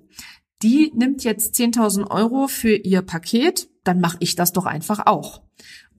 die 0.63 0.93
nimmt 0.95 1.25
jetzt 1.25 1.55
10.000 1.55 2.11
Euro 2.11 2.49
für 2.49 2.77
ihr 2.77 3.01
Paket, 3.01 3.71
dann 3.83 4.01
mache 4.01 4.19
ich 4.21 4.37
das 4.37 4.53
doch 4.53 4.67
einfach 4.67 5.07
auch. 5.07 5.41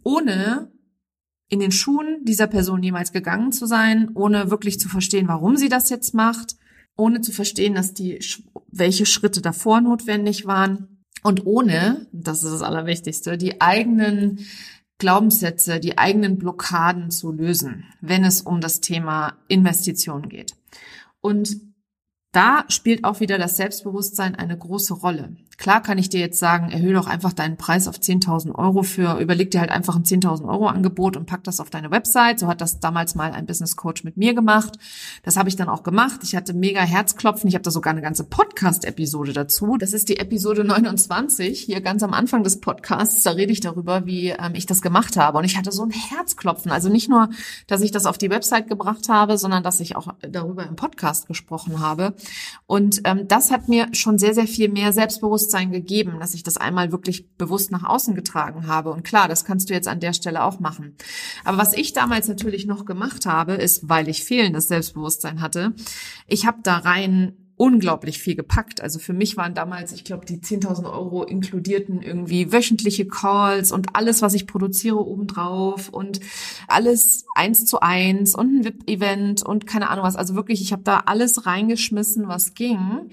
Ohne 0.03 0.71
in 1.49 1.59
den 1.59 1.71
Schuhen 1.71 2.23
dieser 2.25 2.45
Person 2.45 2.83
jemals 2.83 3.11
gegangen 3.11 3.51
zu 3.51 3.65
sein, 3.65 4.11
ohne 4.13 4.51
wirklich 4.51 4.79
zu 4.79 4.87
verstehen, 4.87 5.27
warum 5.27 5.57
sie 5.57 5.69
das 5.69 5.89
jetzt 5.89 6.13
macht, 6.13 6.57
ohne 6.97 7.21
zu 7.21 7.31
verstehen, 7.31 7.75
dass 7.75 7.93
die, 7.93 8.19
welche 8.71 9.05
Schritte 9.05 9.41
davor 9.41 9.81
notwendig 9.81 10.45
waren 10.45 11.03
und 11.23 11.45
ohne, 11.45 12.07
das 12.11 12.43
ist 12.43 12.53
das 12.53 12.61
Allerwichtigste, 12.61 13.37
die 13.37 13.61
eigenen 13.61 14.45
Glaubenssätze, 14.97 15.79
die 15.79 15.97
eigenen 15.97 16.37
Blockaden 16.37 17.11
zu 17.11 17.31
lösen, 17.31 17.85
wenn 18.01 18.23
es 18.23 18.41
um 18.41 18.61
das 18.61 18.79
Thema 18.79 19.37
Investitionen 19.47 20.29
geht. 20.29 20.55
Und 21.21 21.59
da 22.35 22.65
spielt 22.67 23.05
auch 23.05 23.21
wieder 23.21 23.37
das 23.37 23.55
Selbstbewusstsein 23.55 24.35
eine 24.35 24.57
große 24.57 24.93
Rolle. 24.93 25.29
Klar 25.57 25.81
kann 25.81 25.97
ich 25.97 26.09
dir 26.09 26.19
jetzt 26.19 26.37
sagen, 26.37 26.69
erhöhe 26.69 26.93
doch 26.93 27.07
einfach 27.07 27.31
deinen 27.31 27.55
Preis 27.55 27.87
auf 27.87 27.95
10.000 27.95 28.55
Euro 28.55 28.83
für, 28.83 29.19
überleg 29.19 29.51
dir 29.51 29.61
halt 29.61 29.71
einfach 29.71 29.95
ein 29.95 30.03
10.000 30.03 30.45
Euro 30.45 30.67
Angebot 30.67 31.15
und 31.15 31.27
pack 31.27 31.45
das 31.45 31.61
auf 31.61 31.69
deine 31.69 31.91
Website. 31.91 32.39
So 32.39 32.47
hat 32.47 32.59
das 32.59 32.81
damals 32.81 33.15
mal 33.15 33.31
ein 33.31 33.45
Business 33.45 33.77
Coach 33.77 34.03
mit 34.03 34.17
mir 34.17 34.33
gemacht. 34.33 34.77
Das 35.23 35.37
habe 35.37 35.47
ich 35.47 35.55
dann 35.55 35.69
auch 35.69 35.83
gemacht. 35.83 36.19
Ich 36.23 36.35
hatte 36.35 36.53
mega 36.53 36.81
Herzklopfen. 36.81 37.47
Ich 37.47 37.55
habe 37.55 37.63
da 37.63 37.71
sogar 37.71 37.91
eine 37.91 38.01
ganze 38.01 38.25
Podcast-Episode 38.25 39.31
dazu. 39.31 39.77
Das 39.77 39.93
ist 39.93 40.09
die 40.09 40.17
Episode 40.17 40.65
29, 40.65 41.61
hier 41.61 41.79
ganz 41.79 42.03
am 42.03 42.13
Anfang 42.13 42.43
des 42.43 42.59
Podcasts. 42.59 43.23
Da 43.23 43.31
rede 43.31 43.53
ich 43.53 43.61
darüber, 43.61 44.05
wie 44.05 44.29
ähm, 44.29 44.55
ich 44.55 44.65
das 44.65 44.81
gemacht 44.81 45.15
habe. 45.15 45.37
Und 45.37 45.45
ich 45.45 45.57
hatte 45.57 45.71
so 45.71 45.83
ein 45.83 45.91
Herzklopfen. 45.91 46.69
Also 46.69 46.89
nicht 46.89 47.09
nur, 47.09 47.29
dass 47.67 47.81
ich 47.81 47.91
das 47.91 48.05
auf 48.05 48.17
die 48.17 48.29
Website 48.29 48.67
gebracht 48.67 49.07
habe, 49.07 49.37
sondern 49.37 49.63
dass 49.63 49.79
ich 49.79 49.95
auch 49.95 50.09
darüber 50.19 50.67
im 50.67 50.75
Podcast 50.75 51.27
gesprochen 51.27 51.79
habe. 51.79 52.13
Und 52.65 53.01
ähm, 53.03 53.27
das 53.27 53.51
hat 53.51 53.67
mir 53.69 53.87
schon 53.93 54.17
sehr, 54.17 54.33
sehr 54.33 54.47
viel 54.47 54.69
mehr 54.69 54.93
Selbstbewusstsein 54.93 55.71
gegeben, 55.71 56.17
dass 56.19 56.33
ich 56.33 56.43
das 56.43 56.57
einmal 56.57 56.91
wirklich 56.91 57.29
bewusst 57.37 57.71
nach 57.71 57.83
außen 57.83 58.15
getragen 58.15 58.67
habe. 58.67 58.91
Und 58.91 59.03
klar, 59.03 59.27
das 59.27 59.45
kannst 59.45 59.69
du 59.69 59.73
jetzt 59.73 59.87
an 59.87 59.99
der 59.99 60.13
Stelle 60.13 60.43
auch 60.43 60.59
machen. 60.59 60.95
Aber 61.43 61.57
was 61.57 61.73
ich 61.73 61.93
damals 61.93 62.27
natürlich 62.27 62.65
noch 62.65 62.85
gemacht 62.85 63.25
habe, 63.25 63.53
ist, 63.53 63.87
weil 63.87 64.07
ich 64.07 64.23
fehlendes 64.23 64.67
Selbstbewusstsein 64.67 65.41
hatte, 65.41 65.73
ich 66.27 66.45
habe 66.45 66.59
da 66.63 66.77
rein 66.77 67.44
unglaublich 67.57 68.19
viel 68.19 68.35
gepackt. 68.35 68.81
Also 68.81 68.99
für 68.99 69.13
mich 69.13 69.37
waren 69.37 69.53
damals, 69.53 69.93
ich 69.93 70.03
glaube, 70.03 70.25
die 70.25 70.39
10.000 70.39 70.91
Euro 70.91 71.23
inkludierten 71.23 72.01
irgendwie 72.01 72.51
wöchentliche 72.51 73.07
Calls 73.07 73.71
und 73.71 73.95
alles, 73.95 74.21
was 74.21 74.33
ich 74.33 74.45
produziere 74.45 75.05
obendrauf 75.05 75.89
und 75.89 76.19
alles 76.67 77.25
eins 77.35 77.65
zu 77.65 77.79
eins 77.79 78.35
und 78.35 78.59
ein 78.59 78.65
VIP-Event 78.65 79.43
und 79.43 79.67
keine 79.67 79.89
Ahnung 79.89 80.03
was. 80.03 80.17
Also 80.17 80.35
wirklich, 80.35 80.61
ich 80.61 80.73
habe 80.73 80.83
da 80.83 81.03
alles 81.05 81.45
reingeschmissen, 81.45 82.27
was 82.27 82.53
ging 82.53 83.09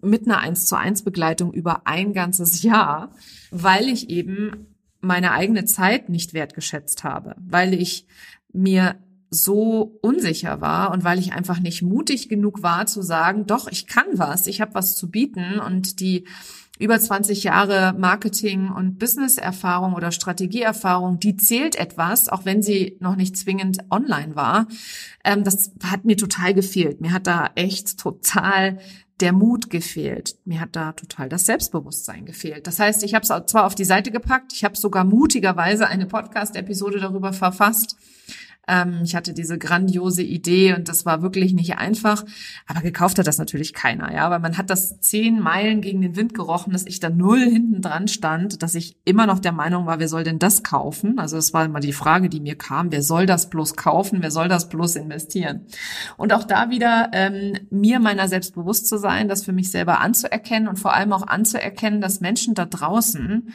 mit 0.00 0.26
einer 0.26 0.38
eins 0.38 0.66
zu 0.66 0.76
eins 0.76 1.02
Begleitung 1.02 1.52
über 1.52 1.86
ein 1.86 2.12
ganzes 2.12 2.62
Jahr, 2.62 3.10
weil 3.50 3.88
ich 3.88 4.10
eben 4.10 4.66
meine 5.00 5.32
eigene 5.32 5.64
Zeit 5.64 6.08
nicht 6.08 6.34
wertgeschätzt 6.34 7.02
habe, 7.02 7.34
weil 7.38 7.74
ich 7.74 8.06
mir 8.52 8.96
so 9.30 9.98
unsicher 10.02 10.60
war 10.60 10.90
und 10.92 11.04
weil 11.04 11.18
ich 11.18 11.32
einfach 11.32 11.60
nicht 11.60 11.82
mutig 11.82 12.28
genug 12.28 12.62
war 12.62 12.86
zu 12.86 13.02
sagen, 13.02 13.46
doch, 13.46 13.68
ich 13.68 13.86
kann 13.86 14.06
was, 14.12 14.46
ich 14.46 14.60
habe 14.60 14.74
was 14.74 14.96
zu 14.96 15.10
bieten 15.10 15.60
und 15.60 16.00
die 16.00 16.24
über 16.78 16.98
20 16.98 17.42
Jahre 17.42 17.94
Marketing 17.98 18.70
und 18.70 18.98
Business-Erfahrung 18.98 19.94
oder 19.94 20.12
Strategieerfahrung, 20.12 21.18
die 21.18 21.36
zählt 21.36 21.74
etwas, 21.76 22.28
auch 22.28 22.44
wenn 22.44 22.62
sie 22.62 22.96
noch 23.00 23.16
nicht 23.16 23.36
zwingend 23.36 23.78
online 23.90 24.36
war. 24.36 24.68
Ähm, 25.24 25.44
das 25.44 25.72
hat 25.82 26.04
mir 26.04 26.16
total 26.16 26.54
gefehlt. 26.54 27.00
Mir 27.00 27.12
hat 27.12 27.26
da 27.26 27.50
echt 27.56 27.98
total 27.98 28.78
der 29.20 29.32
Mut 29.32 29.70
gefehlt. 29.70 30.36
Mir 30.44 30.60
hat 30.60 30.76
da 30.76 30.92
total 30.92 31.28
das 31.28 31.46
Selbstbewusstsein 31.46 32.24
gefehlt. 32.24 32.66
Das 32.68 32.78
heißt, 32.78 33.02
ich 33.02 33.14
habe 33.14 33.22
es 33.22 33.46
zwar 33.50 33.66
auf 33.66 33.74
die 33.74 33.84
Seite 33.84 34.12
gepackt, 34.12 34.52
ich 34.52 34.64
habe 34.64 34.76
sogar 34.76 35.04
mutigerweise 35.04 35.88
eine 35.88 36.06
Podcast-Episode 36.06 37.00
darüber 37.00 37.32
verfasst, 37.32 37.96
ähm, 38.68 39.00
ich 39.02 39.16
hatte 39.16 39.32
diese 39.32 39.58
grandiose 39.58 40.22
Idee 40.22 40.74
und 40.74 40.88
das 40.88 41.06
war 41.06 41.22
wirklich 41.22 41.54
nicht 41.54 41.78
einfach. 41.78 42.24
Aber 42.66 42.80
gekauft 42.80 43.18
hat 43.18 43.26
das 43.26 43.38
natürlich 43.38 43.72
keiner, 43.72 44.12
ja, 44.14 44.30
weil 44.30 44.40
man 44.40 44.58
hat 44.58 44.70
das 44.70 45.00
zehn 45.00 45.40
Meilen 45.40 45.80
gegen 45.80 46.00
den 46.02 46.16
Wind 46.16 46.34
gerochen, 46.34 46.72
dass 46.72 46.86
ich 46.86 47.00
da 47.00 47.10
null 47.10 47.40
hinten 47.40 47.82
dran 47.82 48.08
stand, 48.08 48.62
dass 48.62 48.74
ich 48.74 48.96
immer 49.04 49.26
noch 49.26 49.38
der 49.38 49.52
Meinung 49.52 49.86
war, 49.86 49.98
wer 49.98 50.08
soll 50.08 50.24
denn 50.24 50.38
das 50.38 50.62
kaufen? 50.62 51.18
Also 51.18 51.36
das 51.36 51.52
war 51.52 51.64
immer 51.64 51.80
die 51.80 51.92
Frage, 51.92 52.28
die 52.28 52.40
mir 52.40 52.56
kam, 52.56 52.92
wer 52.92 53.02
soll 53.02 53.26
das 53.26 53.50
bloß 53.50 53.74
kaufen? 53.76 54.18
Wer 54.20 54.30
soll 54.30 54.48
das 54.48 54.68
bloß 54.68 54.96
investieren? 54.96 55.66
Und 56.16 56.32
auch 56.32 56.44
da 56.44 56.70
wieder 56.70 57.10
ähm, 57.12 57.54
mir 57.70 57.98
meiner 57.98 58.28
selbst 58.28 58.54
bewusst 58.54 58.86
zu 58.86 58.98
sein, 58.98 59.28
das 59.28 59.44
für 59.44 59.52
mich 59.52 59.70
selber 59.70 60.00
anzuerkennen 60.00 60.68
und 60.68 60.78
vor 60.78 60.94
allem 60.94 61.12
auch 61.12 61.26
anzuerkennen, 61.26 62.00
dass 62.00 62.20
Menschen 62.20 62.54
da 62.54 62.66
draußen, 62.66 63.52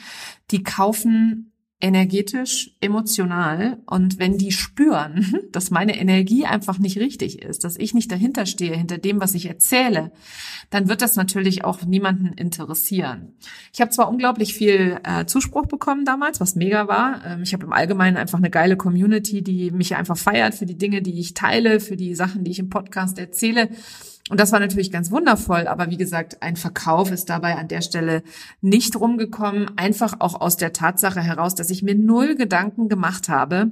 die 0.52 0.64
kaufen 0.64 1.53
energetisch, 1.84 2.72
emotional. 2.80 3.78
Und 3.86 4.18
wenn 4.18 4.38
die 4.38 4.54
spüren, 4.54 5.40
dass 5.52 5.70
meine 5.70 6.00
Energie 6.00 6.46
einfach 6.46 6.80
nicht 6.80 6.98
richtig 6.98 7.42
ist, 7.42 7.66
dass 7.66 7.78
ich 7.78 7.94
nicht 7.94 8.12
dahinter 8.12 8.46
stehe, 8.46 8.76
hinter 8.76 8.98
dem, 8.98 9.20
was 9.20 9.36
ich 9.36 9.48
erzähle, 9.48 10.12
dann 10.70 10.88
wird 10.88 11.02
das 11.02 11.18
natürlich 11.18 11.66
auch 11.66 11.84
niemanden 11.84 12.34
interessieren. 12.34 13.34
Ich 13.74 13.82
habe 13.82 13.92
zwar 13.92 14.10
unglaublich 14.10 14.54
viel 14.54 14.98
äh, 15.04 15.26
Zuspruch 15.26 15.66
bekommen 15.66 16.06
damals, 16.06 16.40
was 16.40 16.56
mega 16.56 16.88
war. 16.88 17.22
Ähm, 17.26 17.44
ich 17.44 17.54
habe 17.54 17.66
im 17.66 17.74
Allgemeinen 17.74 18.16
einfach 18.16 18.38
eine 18.38 18.50
geile 18.50 18.78
Community, 18.78 19.44
die 19.44 19.70
mich 19.70 19.98
einfach 19.98 20.18
feiert 20.18 20.56
für 20.56 20.66
die 20.66 20.78
Dinge, 20.78 21.02
die 21.02 21.20
ich 21.20 21.34
teile, 21.34 21.82
für 21.82 21.98
die 21.98 22.16
Sachen, 22.16 22.46
die 22.46 22.52
ich 22.52 22.60
im 22.60 22.70
Podcast 22.70 23.20
erzähle. 23.20 23.70
Und 24.30 24.40
das 24.40 24.54
war 24.54 24.60
natürlich 24.60 24.92
ganz 24.92 25.12
wundervoll, 25.12 25.68
aber 25.68 25.90
wie 25.90 25.98
gesagt, 25.98 26.42
ein 26.42 26.56
Verkauf 26.56 27.12
ist 27.12 27.30
dabei 27.30 27.58
an 27.58 27.68
der 27.68 27.82
Stelle 27.82 28.24
nicht 28.62 28.96
rumgekommen, 28.96 29.78
einfach 29.78 30.16
auch 30.20 30.40
aus 30.40 30.56
der 30.56 30.72
Tatsache 30.72 31.22
heraus, 31.22 31.56
dass 31.56 31.70
ich 31.70 31.84
mir 31.84 31.96
null 31.96 32.36
Gedanken 32.36 32.88
gemacht 32.88 33.28
habe, 33.28 33.72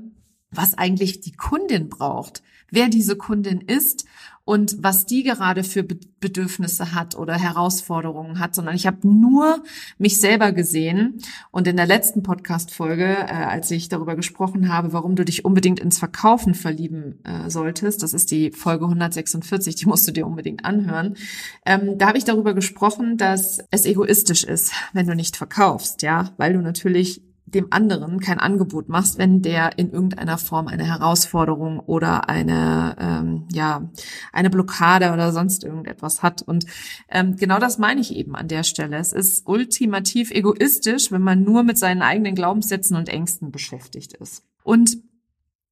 was 0.51 0.77
eigentlich 0.77 1.21
die 1.21 1.31
Kundin 1.31 1.87
braucht, 1.87 2.43
wer 2.69 2.89
diese 2.89 3.15
Kundin 3.15 3.61
ist 3.61 4.05
und 4.51 4.83
was 4.83 5.05
die 5.05 5.23
gerade 5.23 5.63
für 5.63 5.81
Bedürfnisse 5.81 6.93
hat 6.93 7.15
oder 7.15 7.35
Herausforderungen 7.35 8.37
hat, 8.37 8.53
sondern 8.53 8.75
ich 8.75 8.85
habe 8.85 9.07
nur 9.07 9.63
mich 9.97 10.19
selber 10.19 10.51
gesehen. 10.51 11.21
Und 11.51 11.69
in 11.69 11.77
der 11.77 11.85
letzten 11.85 12.21
Podcast-Folge, 12.21 13.05
äh, 13.05 13.31
als 13.31 13.71
ich 13.71 13.87
darüber 13.87 14.17
gesprochen 14.17 14.67
habe, 14.67 14.91
warum 14.91 15.15
du 15.15 15.23
dich 15.23 15.45
unbedingt 15.45 15.79
ins 15.79 15.99
Verkaufen 15.99 16.53
verlieben 16.53 17.23
äh, 17.23 17.49
solltest, 17.49 18.03
das 18.03 18.13
ist 18.13 18.29
die 18.29 18.51
Folge 18.51 18.83
146, 18.83 19.75
die 19.75 19.85
musst 19.85 20.05
du 20.09 20.11
dir 20.11 20.27
unbedingt 20.27 20.65
anhören, 20.65 21.15
ähm, 21.65 21.97
da 21.97 22.07
habe 22.07 22.17
ich 22.17 22.25
darüber 22.25 22.53
gesprochen, 22.53 23.15
dass 23.15 23.59
es 23.71 23.85
egoistisch 23.85 24.43
ist, 24.43 24.73
wenn 24.91 25.07
du 25.07 25.15
nicht 25.15 25.37
verkaufst, 25.37 26.01
ja, 26.01 26.33
weil 26.35 26.51
du 26.51 26.59
natürlich 26.59 27.21
dem 27.53 27.67
anderen 27.69 28.19
kein 28.19 28.39
Angebot 28.39 28.89
machst, 28.89 29.17
wenn 29.17 29.41
der 29.41 29.77
in 29.77 29.91
irgendeiner 29.91 30.37
Form 30.37 30.67
eine 30.67 30.85
Herausforderung 30.85 31.79
oder 31.79 32.29
eine 32.29 32.95
ähm, 32.99 33.47
ja 33.51 33.89
eine 34.31 34.49
Blockade 34.49 35.13
oder 35.13 35.31
sonst 35.31 35.63
irgendetwas 35.63 36.23
hat. 36.23 36.41
Und 36.41 36.65
ähm, 37.09 37.35
genau 37.35 37.59
das 37.59 37.77
meine 37.77 38.01
ich 38.01 38.15
eben 38.15 38.35
an 38.35 38.47
der 38.47 38.63
Stelle. 38.63 38.97
Es 38.97 39.13
ist 39.13 39.47
ultimativ 39.47 40.31
egoistisch, 40.31 41.11
wenn 41.11 41.21
man 41.21 41.43
nur 41.43 41.63
mit 41.63 41.77
seinen 41.77 42.01
eigenen 42.01 42.35
Glaubenssätzen 42.35 42.95
und 42.95 43.09
Ängsten 43.09 43.51
beschäftigt 43.51 44.13
ist. 44.13 44.43
Und 44.63 44.97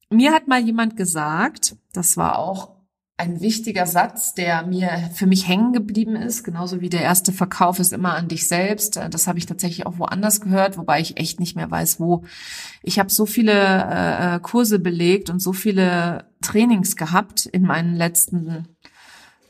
mir 0.10 0.34
hat 0.34 0.48
mal 0.48 0.62
jemand 0.62 0.98
gesagt, 0.98 1.76
das 1.94 2.18
war 2.18 2.40
auch 2.40 2.79
ein 3.20 3.42
wichtiger 3.42 3.86
Satz, 3.86 4.34
der 4.34 4.66
mir 4.66 5.10
für 5.14 5.28
mich 5.28 5.48
hängen 5.48 5.74
geblieben 5.74 6.16
ist, 6.16 6.44
genauso 6.44 6.80
wie 6.80 6.90
der 6.90 7.02
erste 7.02 7.34
Verkauf 7.34 7.80
ist 7.80 7.92
immer 7.92 8.16
an 8.16 8.30
dich 8.30 8.48
selbst. 8.48 8.96
Das 8.96 9.28
habe 9.28 9.38
ich 9.38 9.46
tatsächlich 9.46 9.86
auch 9.86 10.00
woanders 10.00 10.40
gehört, 10.40 10.78
wobei 10.78 11.02
ich 11.02 11.18
echt 11.18 11.40
nicht 11.40 11.56
mehr 11.56 11.70
weiß, 11.70 12.00
wo. 12.00 12.24
Ich 12.82 12.98
habe 12.98 13.10
so 13.10 13.26
viele 13.26 13.52
äh, 13.54 14.40
Kurse 14.40 14.80
belegt 14.80 15.30
und 15.30 15.42
so 15.42 15.52
viele 15.52 16.30
Trainings 16.42 16.96
gehabt 16.96 17.46
in 17.46 17.64
meinen 17.64 17.96
letzten 17.96 18.68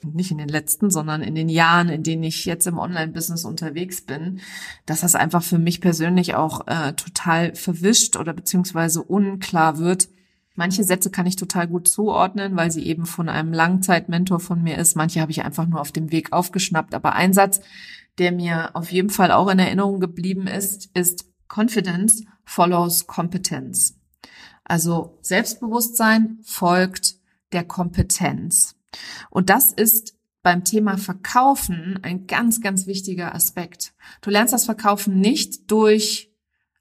nicht 0.01 0.31
in 0.31 0.37
den 0.37 0.47
letzten, 0.47 0.89
sondern 0.89 1.21
in 1.21 1.35
den 1.35 1.49
Jahren, 1.49 1.89
in 1.89 2.03
denen 2.03 2.23
ich 2.23 2.45
jetzt 2.45 2.65
im 2.67 2.77
Online-Business 2.77 3.43
unterwegs 3.43 3.99
bin, 3.99 4.39
dass 4.85 5.01
das 5.01 5.13
einfach 5.13 5.43
für 5.43 5.59
mich 5.59 5.81
persönlich 5.81 6.35
auch 6.35 6.67
äh, 6.67 6.93
total 6.93 7.53
verwischt 7.53 8.15
oder 8.15 8.33
beziehungsweise 8.33 9.03
unklar 9.03 9.77
wird, 9.77 10.07
Manche 10.59 10.83
Sätze 10.83 11.09
kann 11.09 11.25
ich 11.25 11.37
total 11.37 11.69
gut 11.69 11.87
zuordnen, 11.87 12.57
weil 12.57 12.69
sie 12.69 12.85
eben 12.85 13.05
von 13.05 13.29
einem 13.29 13.53
Langzeitmentor 13.53 14.41
von 14.41 14.61
mir 14.61 14.77
ist. 14.77 14.97
Manche 14.97 15.21
habe 15.21 15.31
ich 15.31 15.45
einfach 15.45 15.65
nur 15.65 15.79
auf 15.79 15.93
dem 15.93 16.11
Weg 16.11 16.33
aufgeschnappt. 16.33 16.93
Aber 16.93 17.13
ein 17.13 17.31
Satz, 17.31 17.61
der 18.17 18.33
mir 18.33 18.75
auf 18.75 18.91
jeden 18.91 19.09
Fall 19.09 19.31
auch 19.31 19.47
in 19.47 19.57
Erinnerung 19.57 20.01
geblieben 20.01 20.47
ist, 20.47 20.89
ist 20.93 21.31
Confidence 21.47 22.25
follows 22.43 23.07
Competence. 23.07 24.01
Also 24.65 25.17
Selbstbewusstsein 25.21 26.39
folgt 26.43 27.15
der 27.53 27.63
Kompetenz. 27.63 28.75
Und 29.29 29.49
das 29.49 29.71
ist 29.71 30.17
beim 30.43 30.65
Thema 30.65 30.97
Verkaufen 30.97 31.99
ein 32.01 32.27
ganz, 32.27 32.59
ganz 32.59 32.85
wichtiger 32.85 33.33
Aspekt. 33.33 33.93
Du 34.19 34.29
lernst 34.29 34.53
das 34.53 34.65
Verkaufen 34.65 35.21
nicht 35.21 35.71
durch 35.71 36.33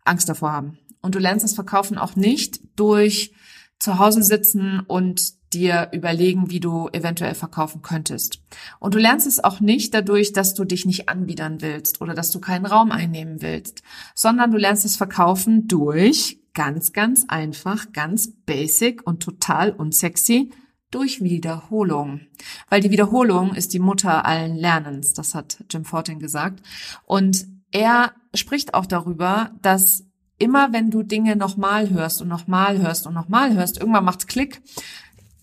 Angst 0.05 0.29
davor 0.29 0.51
haben. 0.51 0.79
Und 1.01 1.15
du 1.15 1.21
lernst 1.21 1.45
das 1.45 1.55
Verkaufen 1.55 1.97
auch 1.97 2.17
nicht 2.17 2.61
durch 2.75 3.33
zu 3.79 3.99
Hause 3.99 4.23
sitzen 4.23 4.81
und 4.81 5.39
dir 5.53 5.89
überlegen, 5.93 6.51
wie 6.51 6.61
du 6.61 6.89
eventuell 6.93 7.35
verkaufen 7.35 7.81
könntest. 7.83 8.43
Und 8.81 8.95
du 8.95 8.99
lernst 8.99 9.27
es 9.27 9.43
auch 9.43 9.61
nicht 9.61 9.95
dadurch, 9.95 10.33
dass 10.33 10.55
du 10.55 10.65
dich 10.65 10.85
nicht 10.85 11.09
anbiedern 11.09 11.61
willst 11.61 12.01
oder 12.01 12.15
dass 12.15 12.31
du 12.31 12.41
keinen 12.41 12.67
Raum 12.67 12.91
einnehmen 12.91 13.41
willst, 13.41 13.83
sondern 14.15 14.51
du 14.51 14.59
lernst 14.59 14.85
es 14.85 14.97
verkaufen 14.97 15.69
durch 15.69 16.39
ganz, 16.55 16.93
ganz 16.93 17.25
einfach, 17.29 17.93
ganz 17.93 18.33
basic 18.45 19.07
und 19.07 19.23
total 19.23 19.71
unsexy 19.71 20.51
durch 20.91 21.23
Wiederholung. 21.23 22.23
Weil 22.69 22.81
die 22.81 22.91
Wiederholung 22.91 23.55
ist 23.55 23.73
die 23.73 23.79
Mutter 23.79 24.25
allen 24.25 24.57
Lernens, 24.57 25.13
das 25.13 25.35
hat 25.35 25.65
Jim 25.71 25.85
Fortin 25.85 26.19
gesagt. 26.19 26.63
Und 27.05 27.47
er 27.71 28.13
spricht 28.35 28.75
auch 28.75 28.87
darüber, 28.87 29.53
dass 29.63 30.08
immer 30.39 30.73
wenn 30.73 30.91
du 30.91 31.03
Dinge 31.03 31.37
nochmal 31.37 31.91
hörst 31.91 32.23
und 32.23 32.29
nochmal 32.29 32.81
hörst 32.81 33.07
und 33.07 33.15
nochmal 33.15 33.55
hörst, 33.55 33.79
irgendwann 33.79 34.05
macht's 34.05 34.27
Klick. 34.27 34.61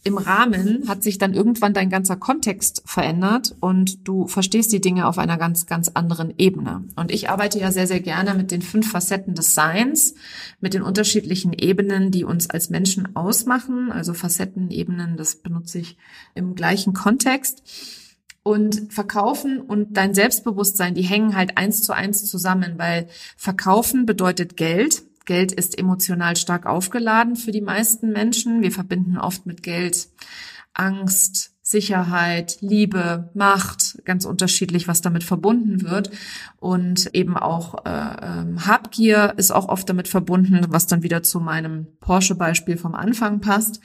Im 0.03 0.19
Rahmen 0.19 0.87
hat 0.87 1.01
sich 1.01 1.17
dann 1.17 1.33
irgendwann 1.33 1.73
dein 1.73 1.89
ganzer 1.89 2.15
Kontext 2.15 2.83
verändert 2.85 3.55
und 3.59 4.07
du 4.07 4.27
verstehst 4.27 4.71
die 4.71 4.79
Dinge 4.79 5.07
auf 5.07 5.17
einer 5.17 5.37
ganz, 5.37 5.65
ganz 5.65 5.89
anderen 5.95 6.31
Ebene. 6.37 6.83
Und 6.95 7.11
ich 7.11 7.31
arbeite 7.31 7.59
ja 7.59 7.71
sehr, 7.71 7.87
sehr 7.87 8.01
gerne 8.01 8.35
mit 8.35 8.51
den 8.51 8.61
fünf 8.61 8.91
Facetten 8.91 9.33
des 9.33 9.55
Seins, 9.55 10.13
mit 10.61 10.75
den 10.75 10.83
unterschiedlichen 10.83 11.53
Ebenen, 11.53 12.11
die 12.11 12.23
uns 12.23 12.47
als 12.51 12.69
Menschen 12.69 13.15
ausmachen. 13.15 13.91
Also 13.91 14.13
Facettenebenen, 14.13 15.17
das 15.17 15.37
benutze 15.37 15.79
ich 15.79 15.97
im 16.35 16.53
gleichen 16.53 16.93
Kontext. 16.93 17.63
Und 18.47 18.93
Verkaufen 18.93 19.59
und 19.59 19.97
dein 19.97 20.13
Selbstbewusstsein, 20.13 20.93
die 20.93 21.01
hängen 21.01 21.35
halt 21.35 21.57
eins 21.57 21.81
zu 21.81 21.93
eins 21.93 22.27
zusammen, 22.27 22.75
weil 22.77 23.07
Verkaufen 23.37 24.05
bedeutet 24.05 24.55
Geld. 24.55 25.01
Geld 25.25 25.51
ist 25.51 25.79
emotional 25.79 26.35
stark 26.35 26.67
aufgeladen 26.67 27.37
für 27.37 27.51
die 27.51 27.61
meisten 27.61 28.11
Menschen. 28.11 28.61
Wir 28.61 28.71
verbinden 28.71 29.17
oft 29.17 29.47
mit 29.47 29.63
Geld 29.63 30.09
Angst, 30.75 31.54
Sicherheit, 31.75 32.59
Liebe, 32.61 33.29
Macht, 33.33 34.01
ganz 34.05 34.23
unterschiedlich, 34.23 34.87
was 34.87 35.01
damit 35.01 35.25
verbunden 35.25 35.81
wird. 35.81 36.09
Und 36.57 37.13
eben 37.13 37.35
auch 37.35 37.85
äh, 37.85 37.89
ähm, 37.89 38.65
Habgier 38.65 39.33
ist 39.35 39.51
auch 39.51 39.67
oft 39.67 39.89
damit 39.89 40.07
verbunden, 40.07 40.61
was 40.69 40.87
dann 40.87 41.03
wieder 41.03 41.21
zu 41.21 41.41
meinem 41.41 41.87
Porsche-Beispiel 41.99 42.77
vom 42.77 42.95
Anfang 42.95 43.41
passt. 43.41 43.81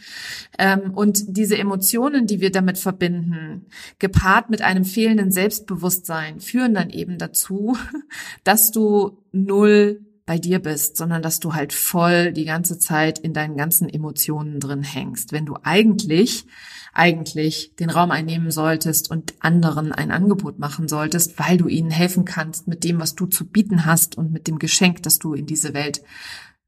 Ähm, 0.57 0.93
und 0.95 1.37
diese 1.37 1.59
Emotionen, 1.59 2.29
die 2.29 2.41
wir 2.41 2.53
damit 2.53 2.79
verbinden, 2.79 3.67
gepaart 3.99 4.51
mit 4.51 4.63
einem 4.63 4.85
fehlenden 4.85 5.33
Selbstbewusstsein, 5.33 6.39
führen 6.39 6.75
dann 6.75 6.91
eben 6.91 7.19
dazu, 7.19 7.77
dass 8.45 8.71
du 8.71 9.19
null 9.33 10.01
bei 10.27 10.39
dir 10.39 10.61
bist, 10.61 10.97
sondern 10.97 11.23
dass 11.23 11.41
du 11.41 11.55
halt 11.55 11.73
voll 11.73 12.33
die 12.33 12.45
ganze 12.45 12.79
Zeit 12.79 13.19
in 13.19 13.33
deinen 13.33 13.57
ganzen 13.57 13.89
Emotionen 13.89 14.61
drin 14.61 14.85
hängst. 14.85 15.33
Wenn 15.33 15.45
du 15.45 15.57
eigentlich 15.65 16.47
eigentlich 16.93 17.75
den 17.77 17.91
Raum 17.91 18.11
einnehmen 18.11 18.51
solltest 18.51 19.11
und 19.11 19.35
anderen 19.41 19.93
ein 19.93 20.11
Angebot 20.11 20.59
machen 20.59 20.89
solltest, 20.89 21.39
weil 21.39 21.57
du 21.57 21.69
ihnen 21.69 21.91
helfen 21.91 22.25
kannst 22.25 22.69
mit 22.69 22.85
dem, 22.85 23.01
was 23.01 23.15
du 23.15 23.27
zu 23.27 23.47
bieten 23.47 23.87
hast 23.87 24.19
und 24.19 24.33
mit 24.33 24.47
dem 24.49 24.59
Geschenk, 24.59 25.03
das 25.03 25.19
du 25.19 25.35
in 25.35 25.47
diese 25.47 25.75
Welt 25.75 26.03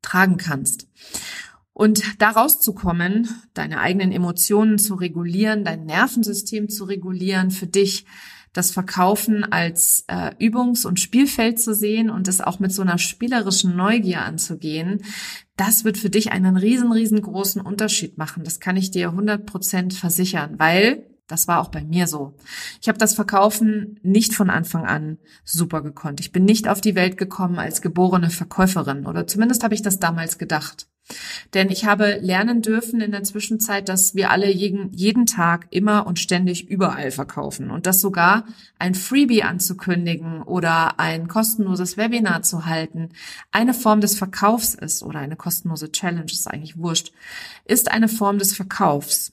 tragen 0.01 0.37
kannst. 0.37 0.89
Und 1.73 2.21
da 2.21 2.31
rauszukommen, 2.31 3.29
deine 3.55 3.81
eigenen 3.81 4.13
Emotionen 4.13 4.79
zu 4.79 4.95
regulieren, 4.95 5.65
dein 5.65 5.87
Nervensystem 5.87 6.69
zu 6.69 6.85
regulieren, 6.85 7.51
für 7.51 7.67
dich 7.67 8.05
das 8.53 8.71
Verkaufen 8.71 9.45
als 9.45 10.05
äh, 10.09 10.33
Übungs- 10.39 10.87
und 10.87 11.01
Spielfeld 11.01 11.59
zu 11.59 11.75
sehen 11.75 12.11
und 12.11 12.29
es 12.29 12.41
auch 12.41 12.59
mit 12.59 12.73
so 12.73 12.83
einer 12.83 12.99
spielerischen 12.99 13.77
Neugier 13.77 14.23
anzugehen, 14.23 15.03
das 15.57 15.85
wird 15.85 15.99
für 15.99 16.11
dich 16.11 16.33
einen 16.33 16.57
riesen, 16.57 16.93
riesengroßen 16.93 17.61
Unterschied 17.61 18.19
machen. 18.19 18.45
Das 18.45 18.61
kann 18.61 18.77
ich 18.77 18.91
dir 18.91 19.11
100 19.11 19.47
Prozent 19.47 19.95
versichern, 19.95 20.59
weil 20.59 21.07
das 21.33 21.49
war 21.49 21.61
auch 21.61 21.69
bei 21.69 21.83
mir 21.83 22.07
so. 22.07 22.35
Ich 22.81 22.89
habe 22.89 22.99
das 22.99 23.15
Verkaufen 23.15 23.99
nicht 24.03 24.35
von 24.35 24.51
Anfang 24.51 24.85
an 24.85 25.19
super 25.45 25.83
gekonnt. 25.83 26.21
Ich 26.21 26.31
bin 26.31 26.45
nicht 26.45 26.69
auf 26.69 26.81
die 26.81 26.95
Welt 26.95 27.17
gekommen 27.17 27.59
als 27.59 27.83
geborene 27.83 28.31
Verkäuferin 28.31 29.07
oder 29.07 29.27
zumindest 29.27 29.65
habe 29.65 29.75
ich 29.75 29.83
das 29.83 29.99
damals 29.99 30.39
gedacht. 30.39 30.87
Denn 31.53 31.69
ich 31.69 31.85
habe 31.85 32.19
lernen 32.21 32.63
dürfen 32.63 33.01
in 33.01 33.11
der 33.11 33.25
Zwischenzeit, 33.25 33.89
dass 33.89 34.15
wir 34.15 34.31
alle 34.31 34.51
jeden, 34.51 34.93
jeden 34.93 35.27
Tag 35.27 35.67
immer 35.71 36.07
und 36.07 36.19
ständig 36.19 36.69
überall 36.69 37.11
verkaufen 37.11 37.71
und 37.71 37.87
das 37.87 38.01
sogar 38.01 38.47
ein 38.79 38.95
Freebie 38.95 39.43
anzukündigen 39.43 40.43
oder 40.43 41.01
ein 41.01 41.29
kostenloses 41.29 41.97
Webinar 41.97 42.43
zu 42.43 42.67
halten 42.67 43.11
eine 43.51 43.75
Form 43.75 44.01
des 44.01 44.17
Verkaufs 44.17 44.75
ist 44.75 45.03
oder 45.03 45.19
eine 45.19 45.37
kostenlose 45.37 45.91
Challenge 45.91 46.31
ist 46.31 46.49
eigentlich 46.49 46.79
wurscht, 46.79 47.13
ist 47.65 47.91
eine 47.91 48.09
Form 48.09 48.39
des 48.39 48.55
Verkaufs. 48.55 49.32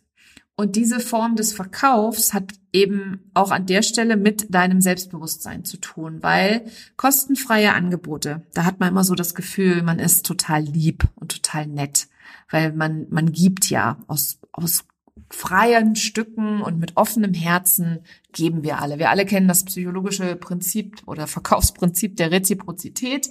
Und 0.60 0.76
diese 0.76 1.00
Form 1.00 1.38
des 1.38 1.54
Verkaufs 1.54 2.34
hat 2.34 2.52
eben 2.74 3.32
auch 3.34 3.52
an 3.52 3.66
der 3.66 3.82
Stelle 3.82 4.18
mit 4.18 4.54
deinem 4.54 4.82
Selbstbewusstsein 4.82 5.64
zu 5.64 5.78
tun, 5.78 6.22
weil 6.22 6.66
kostenfreie 6.98 7.72
Angebote, 7.72 8.46
da 8.54 8.66
hat 8.66 8.82
man 8.82 8.90
immer 8.90 9.06
so 9.06 9.16
das 9.16 9.36
Gefühl, 9.36 9.84
man 9.84 10.00
ist 10.00 10.26
total 10.26 10.64
lieb 10.64 11.08
und 11.16 11.32
total 11.32 11.66
nett, 11.66 12.10
weil 12.50 12.74
man, 12.74 13.08
man 13.10 13.32
gibt 13.32 13.70
ja 13.70 14.00
aus, 14.08 14.40
aus 14.52 14.84
freien 15.30 15.96
Stücken 15.96 16.62
und 16.62 16.78
mit 16.78 16.98
offenem 16.98 17.34
Herzen 17.34 18.00
geben 18.34 18.62
wir 18.62 18.82
alle. 18.82 19.00
Wir 19.00 19.12
alle 19.12 19.26
kennen 19.26 19.48
das 19.48 19.64
psychologische 19.64 20.36
Prinzip 20.36 21.04
oder 21.06 21.28
Verkaufsprinzip 21.28 22.18
der 22.18 22.32
Reziprozität. 22.32 23.30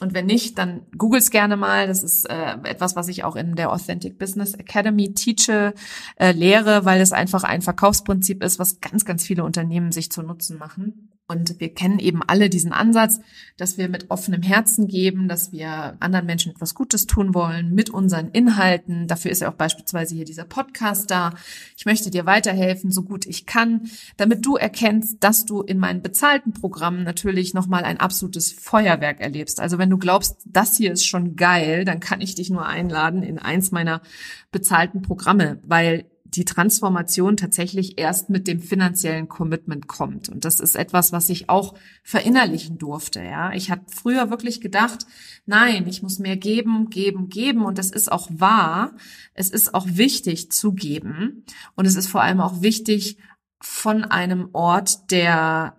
Und 0.00 0.14
wenn 0.14 0.26
nicht, 0.26 0.58
dann 0.58 0.86
googles 0.96 1.30
gerne 1.30 1.56
mal. 1.56 1.86
Das 1.86 2.02
ist 2.02 2.24
äh, 2.24 2.56
etwas, 2.64 2.96
was 2.96 3.08
ich 3.08 3.22
auch 3.22 3.36
in 3.36 3.54
der 3.54 3.70
Authentic 3.70 4.18
Business 4.18 4.54
Academy 4.54 5.12
teache, 5.12 5.74
äh, 6.16 6.32
lehre, 6.32 6.84
weil 6.86 7.00
es 7.00 7.12
einfach 7.12 7.44
ein 7.44 7.60
Verkaufsprinzip 7.60 8.42
ist, 8.42 8.58
was 8.58 8.80
ganz, 8.80 9.04
ganz 9.04 9.24
viele 9.24 9.44
Unternehmen 9.44 9.92
sich 9.92 10.10
zu 10.10 10.22
Nutzen 10.22 10.58
machen. 10.58 11.10
Und 11.30 11.60
wir 11.60 11.72
kennen 11.72 12.00
eben 12.00 12.22
alle 12.26 12.50
diesen 12.50 12.72
Ansatz, 12.72 13.20
dass 13.56 13.78
wir 13.78 13.88
mit 13.88 14.10
offenem 14.10 14.42
Herzen 14.42 14.88
geben, 14.88 15.28
dass 15.28 15.52
wir 15.52 15.96
anderen 16.00 16.26
Menschen 16.26 16.50
etwas 16.50 16.74
Gutes 16.74 17.06
tun 17.06 17.34
wollen 17.34 17.72
mit 17.72 17.88
unseren 17.88 18.30
Inhalten. 18.32 19.06
Dafür 19.06 19.30
ist 19.30 19.40
ja 19.40 19.48
auch 19.48 19.54
beispielsweise 19.54 20.16
hier 20.16 20.24
dieser 20.24 20.44
Podcast 20.44 21.08
da. 21.08 21.34
Ich 21.76 21.86
möchte 21.86 22.10
dir 22.10 22.26
weiterhelfen, 22.26 22.90
so 22.90 23.04
gut 23.04 23.26
ich 23.26 23.46
kann, 23.46 23.82
damit 24.16 24.44
du 24.44 24.56
erkennst, 24.56 25.22
dass 25.22 25.44
du 25.44 25.62
in 25.62 25.78
meinen 25.78 26.02
bezahlten 26.02 26.52
Programmen 26.52 27.04
natürlich 27.04 27.54
nochmal 27.54 27.84
ein 27.84 28.00
absolutes 28.00 28.50
Feuerwerk 28.50 29.20
erlebst. 29.20 29.60
Also 29.60 29.78
wenn 29.78 29.88
du 29.88 29.98
glaubst, 29.98 30.38
das 30.46 30.76
hier 30.76 30.90
ist 30.90 31.06
schon 31.06 31.36
geil, 31.36 31.84
dann 31.84 32.00
kann 32.00 32.20
ich 32.20 32.34
dich 32.34 32.50
nur 32.50 32.66
einladen 32.66 33.22
in 33.22 33.38
eins 33.38 33.70
meiner 33.70 34.02
bezahlten 34.50 35.00
Programme, 35.00 35.60
weil 35.62 36.09
die 36.34 36.44
Transformation 36.44 37.36
tatsächlich 37.36 37.98
erst 37.98 38.30
mit 38.30 38.46
dem 38.46 38.60
finanziellen 38.60 39.28
Commitment 39.28 39.88
kommt. 39.88 40.28
Und 40.28 40.44
das 40.44 40.60
ist 40.60 40.76
etwas, 40.76 41.12
was 41.12 41.28
ich 41.28 41.48
auch 41.48 41.74
verinnerlichen 42.02 42.78
durfte. 42.78 43.22
Ja, 43.22 43.52
ich 43.52 43.70
habe 43.70 43.82
früher 43.88 44.30
wirklich 44.30 44.60
gedacht, 44.60 45.06
nein, 45.46 45.86
ich 45.88 46.02
muss 46.02 46.18
mehr 46.18 46.36
geben, 46.36 46.88
geben, 46.88 47.28
geben. 47.28 47.64
Und 47.64 47.78
das 47.78 47.90
ist 47.90 48.10
auch 48.12 48.28
wahr. 48.30 48.94
Es 49.34 49.50
ist 49.50 49.74
auch 49.74 49.86
wichtig 49.88 50.52
zu 50.52 50.72
geben. 50.72 51.44
Und 51.74 51.86
es 51.86 51.96
ist 51.96 52.08
vor 52.08 52.22
allem 52.22 52.40
auch 52.40 52.62
wichtig, 52.62 53.18
von 53.60 54.04
einem 54.04 54.50
Ort 54.52 55.10
der 55.10 55.76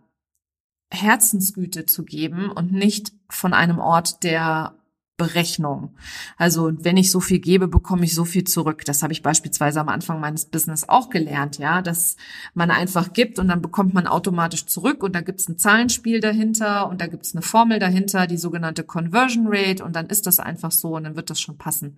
Herzensgüte 0.92 1.86
zu 1.86 2.04
geben 2.04 2.52
und 2.52 2.74
nicht 2.74 3.14
von 3.30 3.54
einem 3.54 3.80
Ort 3.80 4.24
der 4.24 4.76
Berechnung. 5.22 5.94
Also 6.36 6.72
wenn 6.80 6.98
ich 6.98 7.12
so 7.12 7.20
viel 7.20 7.38
gebe, 7.38 7.68
bekomme 7.68 8.06
ich 8.06 8.16
so 8.16 8.26
viel 8.26 8.44
zurück. 8.44 8.84
Das 8.86 9.04
habe 9.04 9.14
ich 9.14 9.22
beispielsweise 9.22 9.80
am 9.80 9.88
Anfang 9.88 10.20
meines 10.20 10.46
Business 10.46 10.90
auch 10.90 11.12
gelernt, 11.12 11.60
ja, 11.60 11.84
dass 11.84 12.16
man 12.56 12.72
einfach 12.72 13.14
gibt 13.14 13.38
und 13.38 13.48
dann 13.48 13.62
bekommt 13.62 13.94
man 13.94 14.08
automatisch 14.08 14.66
zurück 14.66 15.04
und 15.04 15.14
da 15.14 15.22
gibt 15.22 15.40
es 15.40 15.48
ein 15.48 15.60
Zahlenspiel 15.60 16.22
dahinter 16.22 16.90
und 16.90 17.02
da 17.02 17.06
gibt 17.06 17.24
es 17.24 17.36
eine 17.36 17.44
Formel 17.44 17.78
dahinter, 17.78 18.26
die 18.26 18.38
sogenannte 18.38 18.84
Conversion 18.84 19.46
Rate 19.48 19.86
und 19.86 19.96
dann 19.96 20.08
ist 20.08 20.26
das 20.26 20.40
einfach 20.40 20.72
so 20.72 20.96
und 20.96 21.04
dann 21.04 21.16
wird 21.16 21.30
das 21.30 21.40
schon 21.40 21.60
passen. 21.60 21.98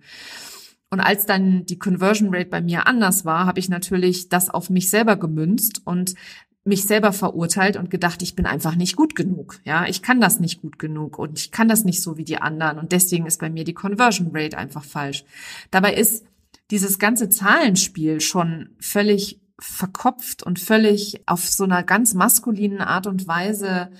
Und 0.90 1.00
als 1.00 1.24
dann 1.24 1.64
die 1.64 1.78
Conversion 1.78 2.32
Rate 2.32 2.50
bei 2.50 2.60
mir 2.60 2.86
anders 2.86 3.24
war, 3.24 3.46
habe 3.46 3.58
ich 3.58 3.70
natürlich 3.70 4.28
das 4.28 4.50
auf 4.50 4.68
mich 4.68 4.90
selber 4.90 5.16
gemünzt 5.16 5.80
und 5.86 6.14
mich 6.64 6.84
selber 6.84 7.12
verurteilt 7.12 7.76
und 7.76 7.90
gedacht, 7.90 8.22
ich 8.22 8.34
bin 8.34 8.46
einfach 8.46 8.74
nicht 8.74 8.96
gut 8.96 9.14
genug. 9.14 9.60
Ja, 9.64 9.86
ich 9.86 10.02
kann 10.02 10.20
das 10.20 10.40
nicht 10.40 10.62
gut 10.62 10.78
genug 10.78 11.18
und 11.18 11.38
ich 11.38 11.50
kann 11.50 11.68
das 11.68 11.84
nicht 11.84 12.02
so 12.02 12.16
wie 12.16 12.24
die 12.24 12.38
anderen 12.38 12.78
und 12.78 12.92
deswegen 12.92 13.26
ist 13.26 13.40
bei 13.40 13.50
mir 13.50 13.64
die 13.64 13.74
Conversion 13.74 14.30
Rate 14.32 14.56
einfach 14.56 14.84
falsch. 14.84 15.24
Dabei 15.70 15.94
ist 15.94 16.24
dieses 16.70 16.98
ganze 16.98 17.28
Zahlenspiel 17.28 18.20
schon 18.20 18.70
völlig 18.80 19.40
verkopft 19.58 20.42
und 20.42 20.58
völlig 20.58 21.22
auf 21.26 21.46
so 21.46 21.64
einer 21.64 21.82
ganz 21.82 22.14
maskulinen 22.14 22.80
Art 22.80 23.06
und 23.06 23.28
Weise 23.28 23.90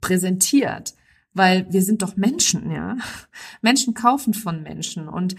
präsentiert 0.00 0.94
weil 1.34 1.66
wir 1.70 1.82
sind 1.82 2.00
doch 2.02 2.16
Menschen, 2.16 2.70
ja. 2.70 2.96
Menschen 3.60 3.92
kaufen 3.92 4.32
von 4.32 4.62
Menschen 4.62 5.08
und 5.08 5.34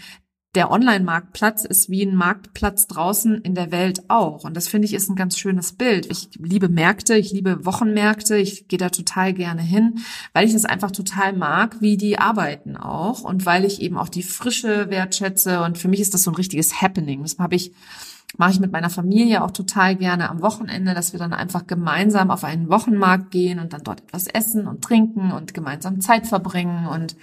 der 0.56 0.70
Online-Marktplatz 0.70 1.64
ist 1.66 1.90
wie 1.90 2.02
ein 2.02 2.16
Marktplatz 2.16 2.86
draußen 2.86 3.42
in 3.42 3.54
der 3.54 3.70
Welt 3.70 4.08
auch. 4.08 4.44
Und 4.44 4.56
das 4.56 4.68
finde 4.68 4.86
ich 4.86 4.94
ist 4.94 5.10
ein 5.10 5.14
ganz 5.14 5.38
schönes 5.38 5.72
Bild. 5.72 6.06
Ich 6.10 6.30
liebe 6.38 6.70
Märkte, 6.70 7.14
ich 7.14 7.30
liebe 7.30 7.66
Wochenmärkte, 7.66 8.38
ich 8.38 8.66
gehe 8.66 8.78
da 8.78 8.88
total 8.88 9.34
gerne 9.34 9.60
hin, 9.60 10.00
weil 10.32 10.46
ich 10.46 10.54
das 10.54 10.64
einfach 10.64 10.90
total 10.90 11.34
mag, 11.34 11.80
wie 11.80 11.98
die 11.98 12.18
arbeiten 12.18 12.76
auch 12.76 13.20
und 13.20 13.44
weil 13.44 13.66
ich 13.66 13.82
eben 13.82 13.98
auch 13.98 14.08
die 14.08 14.22
Frische 14.22 14.88
wertschätze. 14.88 15.62
Und 15.62 15.76
für 15.76 15.88
mich 15.88 16.00
ist 16.00 16.14
das 16.14 16.22
so 16.22 16.30
ein 16.30 16.36
richtiges 16.36 16.80
Happening. 16.80 17.22
Das 17.22 17.38
habe 17.38 17.54
ich 17.54 17.72
mache 18.38 18.50
ich 18.50 18.60
mit 18.60 18.72
meiner 18.72 18.90
Familie 18.90 19.42
auch 19.42 19.50
total 19.50 19.96
gerne 19.96 20.28
am 20.28 20.42
Wochenende, 20.42 20.94
dass 20.94 21.12
wir 21.12 21.20
dann 21.20 21.32
einfach 21.32 21.66
gemeinsam 21.66 22.30
auf 22.30 22.44
einen 22.44 22.68
Wochenmarkt 22.68 23.30
gehen 23.30 23.60
und 23.60 23.72
dann 23.72 23.84
dort 23.84 24.00
etwas 24.00 24.26
essen 24.26 24.66
und 24.66 24.82
trinken 24.82 25.32
und 25.32 25.54
gemeinsam 25.54 26.00
Zeit 26.00 26.26
verbringen 26.26 26.86
und 26.86 27.16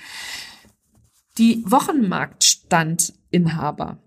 die 1.37 1.63
Wochenmarktstandinhaber, 1.65 3.99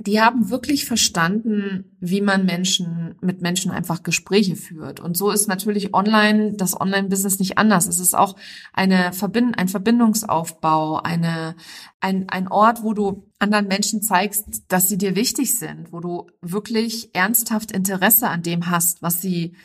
die 0.00 0.20
haben 0.20 0.48
wirklich 0.48 0.84
verstanden, 0.84 1.96
wie 1.98 2.20
man 2.20 2.46
Menschen 2.46 3.16
mit 3.20 3.42
Menschen 3.42 3.72
einfach 3.72 4.04
Gespräche 4.04 4.54
führt. 4.54 5.00
Und 5.00 5.16
so 5.16 5.32
ist 5.32 5.48
natürlich 5.48 5.92
online 5.92 6.52
das 6.52 6.80
Online-Business 6.80 7.40
nicht 7.40 7.58
anders. 7.58 7.88
Es 7.88 7.98
ist 7.98 8.14
auch 8.14 8.36
eine 8.72 9.12
Verbind 9.12 9.58
ein 9.58 9.66
Verbindungsaufbau, 9.66 10.98
eine 10.98 11.56
ein, 12.00 12.28
ein 12.28 12.46
Ort, 12.46 12.84
wo 12.84 12.94
du 12.94 13.24
anderen 13.40 13.66
Menschen 13.66 14.00
zeigst, 14.00 14.62
dass 14.68 14.88
sie 14.88 14.98
dir 14.98 15.16
wichtig 15.16 15.58
sind, 15.58 15.92
wo 15.92 15.98
du 15.98 16.28
wirklich 16.42 17.12
ernsthaft 17.12 17.72
Interesse 17.72 18.28
an 18.28 18.44
dem 18.44 18.70
hast, 18.70 19.02
was 19.02 19.20
sie 19.20 19.56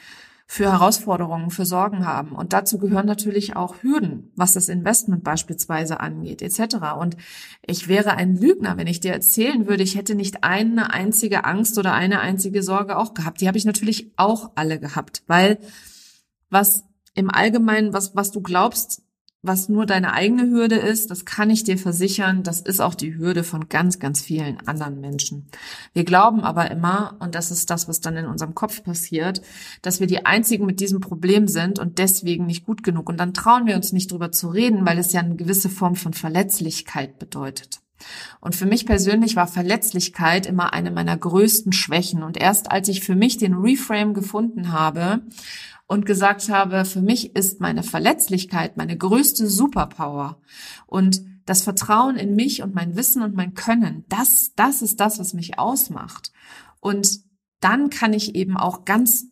für 0.45 0.71
Herausforderungen, 0.71 1.49
für 1.49 1.65
Sorgen 1.65 2.06
haben. 2.06 2.34
Und 2.34 2.53
dazu 2.53 2.77
gehören 2.77 3.06
natürlich 3.06 3.56
auch 3.56 3.82
Hürden, 3.82 4.32
was 4.36 4.53
das 4.53 4.69
Investment 4.69 5.23
beispielsweise 5.23 5.99
angeht, 5.99 6.41
etc. 6.41 6.75
Und 6.99 7.17
ich 7.65 7.88
wäre 7.88 8.12
ein 8.12 8.36
Lügner, 8.36 8.77
wenn 8.77 8.88
ich 8.88 8.99
dir 8.99 9.13
erzählen 9.13 9.67
würde, 9.67 9.84
ich 9.84 9.95
hätte 9.95 10.15
nicht 10.15 10.43
eine 10.43 10.93
einzige 10.93 11.45
Angst 11.45 11.77
oder 11.77 11.93
eine 11.93 12.19
einzige 12.19 12.62
Sorge 12.62 12.97
auch 12.97 13.13
gehabt. 13.13 13.41
Die 13.41 13.47
habe 13.47 13.58
ich 13.58 13.65
natürlich 13.65 14.12
auch 14.17 14.51
alle 14.56 14.79
gehabt, 14.79 15.23
weil 15.27 15.60
was 16.49 16.84
im 17.15 17.29
Allgemeinen, 17.29 17.93
was, 17.93 18.15
was 18.15 18.32
du 18.32 18.41
glaubst, 18.41 19.01
was 19.43 19.67
nur 19.67 19.86
deine 19.86 20.13
eigene 20.13 20.49
Hürde 20.49 20.77
ist, 20.77 21.12
das 21.12 21.25
kann 21.25 21.49
ich 21.49 21.65
dir 21.65 21.77
versichern, 21.77 22.43
das 22.43 22.62
ist 22.62 22.79
auch 22.79 22.95
die 22.95 23.17
Hürde 23.17 23.43
von 23.43 23.67
ganz, 23.67 23.99
ganz 23.99 24.21
vielen 24.21 24.65
anderen 24.67 25.01
Menschen. 25.01 25.47
Wir 25.91 26.06
glauben 26.06 26.39
aber 26.41 26.71
immer, 26.71 27.17
und 27.19 27.36
das 27.36 27.51
ist 27.51 27.69
das, 27.69 27.89
was 27.89 27.99
dann 27.99 28.15
in 28.15 28.25
unserem 28.25 28.56
Kopf 28.56 28.84
passiert, 28.84 29.41
dass 29.82 29.99
wir 29.99 30.08
die 30.08 30.25
Einzigen 30.25 30.65
mit 30.65 30.79
diesem 30.79 31.01
Problem 31.01 31.49
sind 31.49 31.77
und 31.77 31.99
deswegen 31.99 32.45
nicht 32.45 32.65
gut 32.65 32.84
genug. 32.84 33.10
Und 33.10 33.19
dann 33.19 33.34
trauen 33.34 33.67
wir 33.67 33.75
uns 33.75 33.91
nicht 33.91 34.13
drüber 34.13 34.32
zu 34.32 34.47
reden, 34.47 34.86
weil 34.86 34.97
es 34.97 35.12
ja 35.12 35.19
eine 35.19 35.36
gewisse 35.36 35.69
Form 35.69 35.95
von 35.95 36.13
Verletzlichkeit 36.13 37.19
bedeutet. 37.19 37.82
Und 38.39 38.56
für 38.56 38.65
mich 38.65 38.86
persönlich 38.86 39.36
war 39.36 39.47
Verletzlichkeit 39.47 40.45
immer 40.45 40.73
eine 40.73 40.91
meiner 40.91 41.17
größten 41.17 41.73
Schwächen. 41.73 42.23
Und 42.23 42.38
erst 42.38 42.71
als 42.71 42.88
ich 42.88 43.01
für 43.01 43.15
mich 43.15 43.38
den 43.38 43.53
Reframe 43.53 44.13
gefunden 44.13 44.71
habe 44.71 45.21
und 45.88 46.06
gesagt 46.06 46.50
habe, 46.50 46.86
für 46.86 47.02
mich 47.02 47.36
ist 47.36 47.60
meine 47.60 47.84
Verletzlichkeit 47.84 48.78
meine 48.78 48.98
größte 48.98 49.48
Superpower 49.48 50.41
und 50.88 51.22
das 51.46 51.62
Vertrauen 51.62 52.15
in 52.15 52.36
mich 52.36 52.63
und 52.63 52.74
mein 52.74 52.96
Wissen 52.96 53.22
und 53.22 53.36
mein 53.36 53.54
Können, 53.54 54.06
das, 54.08 54.54
das 54.56 54.82
ist 54.82 55.00
das, 55.00 55.19
was 55.19 55.34
mich 55.34 55.60
ausmacht. 55.60 56.32
Und 56.80 57.19
dann 57.60 57.89
kann 57.89 58.13
ich 58.13 58.36
eben 58.36 58.58
auch 58.58 58.86
ganz 58.86 59.26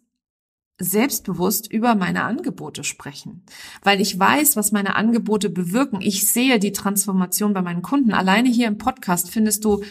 selbstbewusst 0.78 1.72
über 1.72 1.96
meine 1.96 2.24
Angebote 2.24 2.84
sprechen, 2.84 3.46
weil 3.84 4.02
ich 4.02 4.18
weiß, 4.18 4.56
was 4.56 4.72
meine 4.72 4.96
Angebote 4.96 5.50
bewirken. 5.50 6.02
Ich 6.02 6.28
sehe 6.28 6.60
die 6.60 6.72
Transformation 6.72 7.54
bei 7.54 7.62
meinen 7.62 7.82
Kunden. 7.84 8.14
Alleine 8.14 8.50
hier 8.50 8.68
im 8.68 8.78
Podcast 8.78 9.30
findest 9.30 9.64
du 9.64 9.84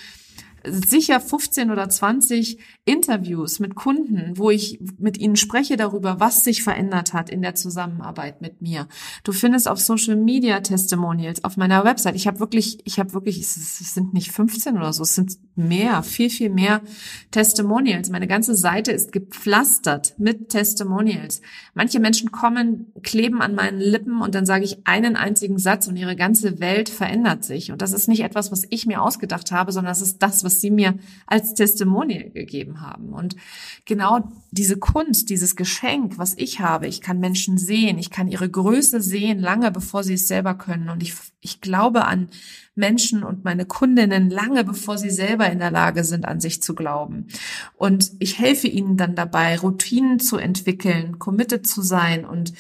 sicher 0.65 1.21
15 1.21 1.71
oder 1.71 1.89
20 1.89 2.59
Interviews 2.85 3.61
mit 3.61 3.75
Kunden, 3.75 4.33
wo 4.37 4.51
ich 4.51 4.81
mit 4.99 5.19
ihnen 5.19 5.37
spreche 5.37 5.77
darüber, 5.77 6.21
was 6.21 6.45
sich 6.45 6.63
verändert 6.63 7.13
hat 7.13 7.31
in 7.31 7.43
der 7.43 7.55
Zusammenarbeit 7.55 8.41
mit 8.41 8.63
mir. 8.63 8.89
Du 9.25 9.33
findest 9.33 9.69
auf 9.69 9.81
Social 9.81 10.17
Media 10.17 10.61
Testimonials 10.61 11.45
auf 11.45 11.57
meiner 11.57 11.85
Website. 11.85 12.17
Ich 12.17 12.27
habe 12.27 12.41
wirklich, 12.41 12.79
ich 12.85 12.99
habe 12.99 13.13
wirklich, 13.13 13.41
es 13.41 13.79
sind 13.95 14.15
nicht 14.15 14.33
15 14.33 14.77
oder 14.77 14.93
so, 14.93 15.03
es 15.03 15.15
sind 15.15 15.39
mehr, 15.61 16.03
viel, 16.03 16.31
viel 16.31 16.51
mehr 16.51 16.83
Testimonials. 17.31 18.11
Meine 18.11 18.27
ganze 18.27 18.55
Seite 18.55 18.93
ist 18.93 19.13
gepflastert 19.13 20.15
mit 20.19 20.49
Testimonials. 20.49 21.41
Manche 21.75 22.01
Menschen 22.01 22.33
kommen, 22.33 22.93
kleben 23.03 23.41
an 23.41 23.55
meinen 23.55 23.79
Lippen 23.81 24.21
und 24.21 24.35
dann 24.35 24.47
sage 24.47 24.65
ich 24.65 24.87
einen 24.87 25.17
einzigen 25.17 25.59
Satz 25.59 25.87
und 25.87 25.97
ihre 25.97 26.17
ganze 26.17 26.61
Welt 26.61 26.89
verändert 26.89 27.45
sich. 27.45 27.71
Und 27.71 27.83
das 27.83 27.93
ist 27.93 28.09
nicht 28.09 28.23
etwas, 28.23 28.51
was 28.51 28.65
ich 28.71 28.87
mir 28.87 29.03
ausgedacht 29.03 29.53
habe, 29.53 29.73
sondern 29.73 29.91
das 29.91 30.03
ist 30.03 30.19
das, 30.23 30.45
was 30.45 30.61
sie 30.61 30.71
mir 30.71 30.95
als 31.27 31.55
Testimonial 31.55 32.31
gegeben 32.31 32.81
haben. 32.81 33.13
Und 33.13 33.37
genau 33.85 34.33
diese 34.51 34.77
Kunst, 34.77 35.31
dieses 35.31 35.57
Geschenk, 35.57 36.19
was 36.19 36.35
ich 36.37 36.61
habe, 36.61 36.87
ich 36.87 37.01
kann 37.01 37.21
Menschen 37.21 37.59
sehen, 37.59 37.99
ich 37.99 38.11
kann 38.11 38.29
ihre 38.29 38.51
Größe 38.51 39.01
sehen, 39.01 39.39
lange 39.39 39.71
bevor 39.71 40.03
sie 40.03 40.15
es 40.15 40.27
selber 40.27 40.55
können. 40.55 40.89
Und 40.89 41.03
ich, 41.03 41.15
ich 41.41 41.61
glaube 41.61 42.05
an 42.05 42.29
Menschen 42.75 43.25
und 43.25 43.45
meine 43.45 43.67
Kundinnen 43.67 44.31
lange 44.31 44.65
bevor 44.65 44.99
sie 44.99 45.11
selber 45.11 45.51
in 45.51 45.59
der 45.59 45.71
Lage 45.71 46.05
sind, 46.05 46.27
an 46.27 46.41
sich 46.41 46.63
zu 46.63 46.75
glauben. 46.75 47.29
Und 47.77 48.13
ich 48.19 48.39
helfe 48.39 48.69
ihnen 48.69 48.97
dann 48.97 49.15
dabei, 49.15 49.59
Routinen 49.59 50.21
zu 50.21 50.37
entwickeln, 50.37 51.19
committed 51.19 51.67
zu 51.67 51.83
sein 51.83 52.25
und 52.25 52.53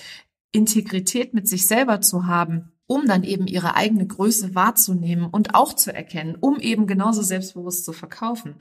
Integrität 0.53 1.35
mit 1.35 1.49
sich 1.49 1.67
selber 1.67 2.01
zu 2.01 2.27
haben 2.27 2.73
um 2.91 3.07
dann 3.07 3.23
eben 3.23 3.47
ihre 3.47 3.77
eigene 3.77 4.05
Größe 4.05 4.57
wahrzunehmen 4.57 5.27
und 5.27 5.55
auch 5.55 5.75
zu 5.75 5.95
erkennen, 5.95 6.37
um 6.41 6.59
eben 6.59 6.89
genauso 6.89 7.23
selbstbewusst 7.23 7.85
zu 7.85 7.93
verkaufen. 7.93 8.57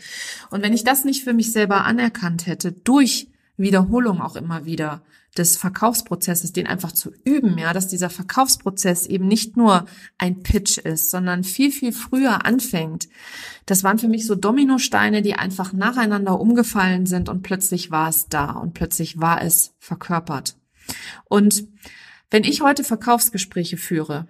Und 0.51 0.61
wenn 0.61 0.71
ich 0.71 0.83
das 0.83 1.03
nicht 1.03 1.23
für 1.23 1.33
mich 1.33 1.51
selber 1.51 1.83
anerkannt 1.83 2.45
hätte, 2.45 2.71
durch 2.71 3.28
Wiederholung 3.59 4.21
auch 4.21 4.35
immer 4.35 4.65
wieder 4.65 5.03
des 5.37 5.57
Verkaufsprozesses, 5.57 6.53
den 6.53 6.65
einfach 6.65 6.91
zu 6.91 7.11
üben, 7.23 7.57
ja, 7.57 7.71
dass 7.71 7.87
dieser 7.87 8.09
Verkaufsprozess 8.09 9.05
eben 9.05 9.27
nicht 9.27 9.57
nur 9.57 9.85
ein 10.17 10.41
Pitch 10.41 10.79
ist, 10.79 11.11
sondern 11.11 11.43
viel, 11.43 11.71
viel 11.71 11.91
früher 11.91 12.45
anfängt. 12.45 13.07
Das 13.65 13.83
waren 13.83 13.99
für 13.99 14.07
mich 14.07 14.25
so 14.25 14.35
Dominosteine, 14.35 15.21
die 15.21 15.35
einfach 15.35 15.71
nacheinander 15.71 16.39
umgefallen 16.39 17.05
sind 17.05 17.29
und 17.29 17.43
plötzlich 17.43 17.91
war 17.91 18.09
es 18.09 18.27
da 18.27 18.51
und 18.51 18.73
plötzlich 18.73 19.19
war 19.19 19.41
es 19.43 19.75
verkörpert. 19.77 20.55
Und 21.25 21.67
wenn 22.31 22.43
ich 22.43 22.61
heute 22.61 22.83
Verkaufsgespräche 22.83 23.77
führe, 23.77 24.27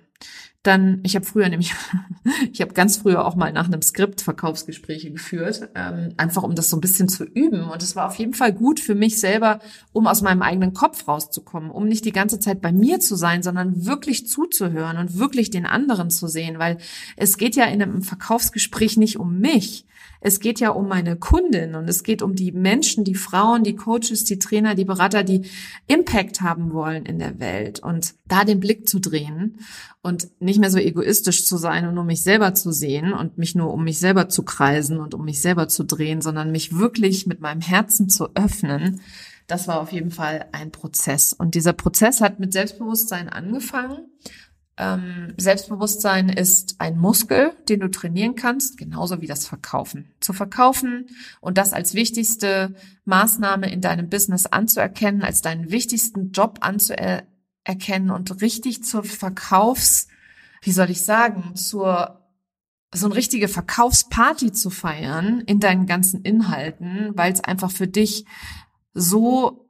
dann, 0.63 1.00
ich 1.04 1.15
habe 1.15 1.26
früher 1.26 1.48
nämlich, 1.48 1.74
ich 2.52 2.60
habe 2.62 2.74
ganz 2.74 2.98
früher 2.98 3.26
auch 3.26 3.36
mal 3.36 3.54
nach 3.54 3.67
einem 3.67 3.82
Skript 3.82 4.22
Verkaufsgespräche 4.22 5.12
geführt, 5.12 5.69
ähm, 5.74 6.13
einfach 6.17 6.43
um 6.43 6.54
das 6.54 6.69
so 6.69 6.78
ein 6.78 6.82
bisschen 6.82 7.08
zu 7.08 7.24
üben. 7.24 7.63
Und 7.63 7.82
es 7.82 7.95
war 7.95 8.08
auf 8.08 8.15
jeden 8.15 8.34
Fall 8.34 8.52
gut 8.54 8.80
für 8.80 8.95
mich 8.95 9.19
selber, 9.19 9.60
um 9.93 10.06
aus 10.06 10.22
meinem 10.22 10.41
eigenen 10.41 10.74
Kopf 10.74 11.08
rauszukommen, 11.08 11.72
um 11.72 11.88
nicht 11.88 12.04
die 12.04 12.12
ganze 12.12 12.39
Zeit 12.39 12.62
bei 12.62 12.74
mir 12.74 13.00
zu 13.00 13.15
sein, 13.15 13.41
sondern 13.41 13.86
wirklich 13.86 14.28
zuzuhören 14.28 14.98
und 14.98 15.17
wirklich 15.17 15.50
den 15.50 15.65
anderen 15.65 16.10
zu 16.10 16.28
sehen, 16.28 16.60
weil 16.60 16.78
es 17.15 17.38
geht 17.38 17.56
ja 17.56 17.65
in 17.65 17.82
einem 17.82 18.02
Verkaufsgespräch 18.02 18.98
nicht 18.98 19.17
um 19.17 19.39
mich, 19.39 19.86
es 20.21 20.39
geht 20.39 20.60
ja 20.60 20.71
um 20.71 20.88
meine 20.88 21.15
Kundin 21.15 21.75
und 21.75 21.89
es 21.89 22.03
geht 22.03 22.21
um 22.21 22.36
die 22.36 22.51
Menschen, 22.51 23.03
die 23.03 23.15
Frauen, 23.15 23.63
die 23.63 23.75
Coaches, 23.75 24.25
die 24.25 24.39
Trainer, 24.39 24.75
die 24.75 24.86
Berater, 24.86 25.23
die 25.23 25.49
Impact 25.88 26.41
haben 26.41 26.73
wollen 26.73 27.05
in 27.05 27.19
der 27.19 27.39
Welt 27.39 27.79
und 27.79 28.15
da 28.27 28.43
den 28.43 28.60
Blick 28.60 28.88
zu 28.88 28.99
drehen 28.99 29.60
und 30.01 30.29
nicht 30.41 30.60
mehr 30.60 30.71
so 30.71 30.77
egoistisch 30.77 31.45
zu 31.45 31.58
sein 31.58 31.88
und 31.88 31.95
nur 31.95 32.03
mich 32.03 32.21
selber 32.21 32.53
zu 32.53 32.71
sehen 32.71 33.13
und 33.13 33.38
mich 33.38 33.55
nur 33.55 33.73
um 33.73 33.84
mich 33.84 33.99
selber 33.99 34.27
zu 34.27 34.43
kreisen 34.43 34.99
und 34.99 35.13
um 35.13 35.23
mich 35.23 35.41
selber 35.41 35.67
zu 35.67 35.84
drehen, 35.84 36.21
sondern 36.21 36.51
mich 36.51 36.77
wirklich 36.77 37.25
mit 37.25 37.39
meinem 37.39 37.62
Herzen 37.62 38.10
zu 38.10 38.36
öffnen. 38.36 39.01
Das 39.47 39.67
war 39.67 39.82
auf 39.82 39.91
jeden 39.91 40.12
Fall 40.12 40.45
ein 40.51 40.71
Prozess. 40.71 41.34
Und 41.34 41.55
dieser 41.55 41.73
Prozess 41.73 42.21
hat 42.21 42.39
mit 42.39 42.53
Selbstbewusstsein 42.53 43.29
angefangen 43.29 44.05
ähm, 44.80 45.34
Selbstbewusstsein 45.36 46.30
ist 46.30 46.76
ein 46.80 46.98
Muskel, 46.98 47.52
den 47.68 47.82
du 47.82 47.92
trainieren 47.92 48.36
kannst, 48.36 48.78
genauso 48.78 49.22
wie 49.22 49.28
das 49.28 49.46
Verkaufen. 49.46 50.10
Zu 50.22 50.32
verkaufen 50.32 51.08
und 51.42 51.58
das 51.58 51.74
als 51.74 51.94
wichtigste 51.94 52.74
Maßnahme 53.04 53.70
in 53.70 53.82
deinem 53.82 54.10
Business 54.10 54.46
anzuerkennen, 54.46 55.22
als 55.22 55.42
deinen 55.42 55.70
wichtigsten 55.70 56.32
Job 56.32 56.60
anzuerkennen 56.62 58.10
und 58.10 58.42
richtig 58.42 58.84
zur 58.86 59.04
Verkaufs, 59.04 60.08
wie 60.62 60.72
soll 60.72 60.89
ich 60.89 61.04
sagen, 61.04 61.56
zur 61.56 62.15
so 62.94 63.06
eine 63.06 63.15
richtige 63.15 63.50
Verkaufsparty 63.50 64.54
zu 64.54 64.70
feiern 64.70 65.42
in 65.42 65.60
deinen 65.60 65.88
ganzen 65.88 66.22
Inhalten, 66.24 67.12
weil 67.15 67.34
es 67.34 67.44
einfach 67.44 67.70
für 67.70 67.88
dich 67.88 68.26
so 68.94 69.70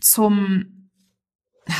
zum 0.00 0.79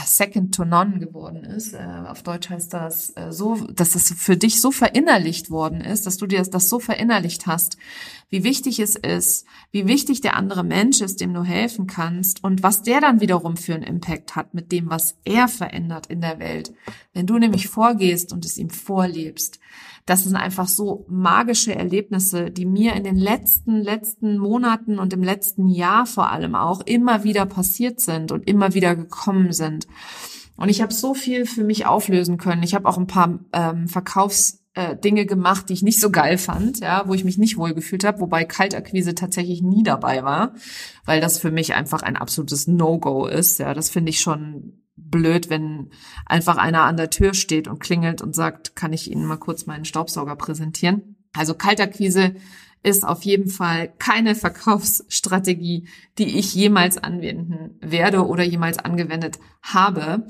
second 0.05 0.55
to 0.55 0.65
none 0.65 0.99
geworden 0.99 1.45
ist. 1.45 1.73
Äh, 1.75 2.05
auf 2.07 2.23
Deutsch 2.23 2.51
heißt 2.51 2.73
das 2.73 3.11
äh, 3.17 3.33
so, 3.33 3.57
dass 3.57 3.91
das 3.91 4.13
für 4.13 4.37
dich 4.37 4.61
so 4.61 4.71
verinnerlicht 4.71 5.51
worden 5.51 5.81
ist, 5.81 6.07
dass 6.07 6.17
du 6.17 6.27
dir 6.27 6.43
das 6.43 6.69
so 6.69 6.79
verinnerlicht 6.79 7.47
hast, 7.47 7.77
wie 8.29 8.45
wichtig 8.45 8.79
es 8.79 8.97
ist, 8.97 9.47
wie 9.73 9.87
wichtig 9.87 10.21
der 10.21 10.37
andere 10.37 10.65
Mensch 10.65 11.01
ist, 11.01 11.21
dem 11.21 11.35
du 11.35 11.43
helfen 11.43 11.87
kannst 11.87 12.45
und 12.45 12.63
was 12.63 12.83
der 12.83 13.01
dann 13.01 13.21
wiederum 13.21 13.57
für 13.57 13.75
einen 13.75 13.83
Impact 13.83 14.37
hat 14.37 14.55
mit 14.55 14.73
dem, 14.73 14.91
was 14.91 15.17
er 15.25 15.49
verändert 15.49 16.07
in 16.07 16.21
der 16.21 16.39
Welt. 16.39 16.73
Wenn 17.13 17.27
du 17.27 17.39
nämlich 17.39 17.69
vorgehst 17.69 18.33
und 18.33 18.45
es 18.45 18.59
ihm 18.59 18.71
vorlebst, 18.71 19.59
das 20.07 20.25
sind 20.25 20.37
einfach 20.37 20.69
so 20.69 21.05
magische 21.09 21.75
Erlebnisse, 21.75 22.51
die 22.51 22.67
mir 22.67 22.95
in 22.95 23.05
den 23.05 23.17
letzten, 23.17 23.77
letzten 23.77 24.39
Monaten 24.39 24.99
und 24.99 25.13
im 25.13 25.23
letzten 25.23 25.69
Jahr 25.69 26.07
vor 26.07 26.31
allem 26.31 26.55
auch 26.55 26.81
immer 26.81 27.25
wieder 27.25 27.47
passiert 27.47 28.01
sind 28.01 28.33
und 28.33 28.49
immer 28.49 28.75
wieder 28.75 28.97
gekommen 28.97 29.53
sind. 29.53 29.87
Und 30.57 30.69
ich 30.69 30.83
habe 30.83 30.93
so 30.93 31.15
viel 31.15 31.47
für 31.47 31.65
mich 31.65 31.87
auflösen 31.87 32.37
können. 32.37 32.63
Ich 32.63 32.75
habe 32.75 32.89
auch 32.89 32.99
ein 32.99 33.07
paar 33.07 33.39
ähm, 33.53 33.89
Verkaufs 33.89 34.61
äh, 34.75 34.97
Dinge 34.97 35.27
gemacht, 35.27 35.69
die 35.69 35.73
ich 35.73 35.83
nicht 35.83 36.01
so 36.01 36.11
geil 36.11 36.39
fand, 36.39 36.81
ja, 36.81 37.05
wo 37.07 37.15
ich 37.15 37.25
mich 37.25 37.39
nicht 37.39 37.57
wohl 37.57 37.75
gefühlt 37.75 38.05
habe, 38.05 38.21
wobei 38.21 38.45
Kaltakquise 38.45 39.15
tatsächlich 39.15 39.63
nie 39.63 39.83
dabei 39.83 40.23
war, 40.23 40.55
weil 41.05 41.21
das 41.21 41.39
für 41.39 41.51
mich 41.51 41.75
einfach 41.75 42.03
ein 42.03 42.17
absolutes 42.17 42.67
No-Go 42.67 43.27
ist. 43.27 43.59
Ja, 43.59 43.75
das 43.75 43.91
finde 43.91 44.11
ich 44.11 44.21
schon 44.21 44.80
blöd, 45.09 45.51
wenn 45.51 45.91
einfach 46.27 46.57
einer 46.57 46.83
an 46.83 46.97
der 46.97 47.11
Tür 47.11 47.35
steht 47.35 47.69
und 47.69 47.81
klingelt 47.81 48.23
und 48.23 48.35
sagt, 48.35 48.77
kann 48.77 48.93
ich 48.93 49.11
Ihnen 49.11 49.27
mal 49.27 49.37
kurz 49.37 49.67
meinen 49.67 49.85
Staubsauger 49.85 50.37
präsentieren? 50.37 51.17
Also 51.33 51.55
Kaltakquise 51.55 52.35
ist 52.83 53.07
auf 53.07 53.23
jeden 53.25 53.49
Fall 53.49 53.93
keine 53.99 54.35
Verkaufsstrategie, 54.37 55.89
die 56.19 56.39
ich 56.39 56.55
jemals 56.55 56.99
anwenden 56.99 57.79
werde 57.81 58.27
oder 58.27 58.43
jemals 58.43 58.79
angewendet 58.79 59.39
habe. 59.63 60.27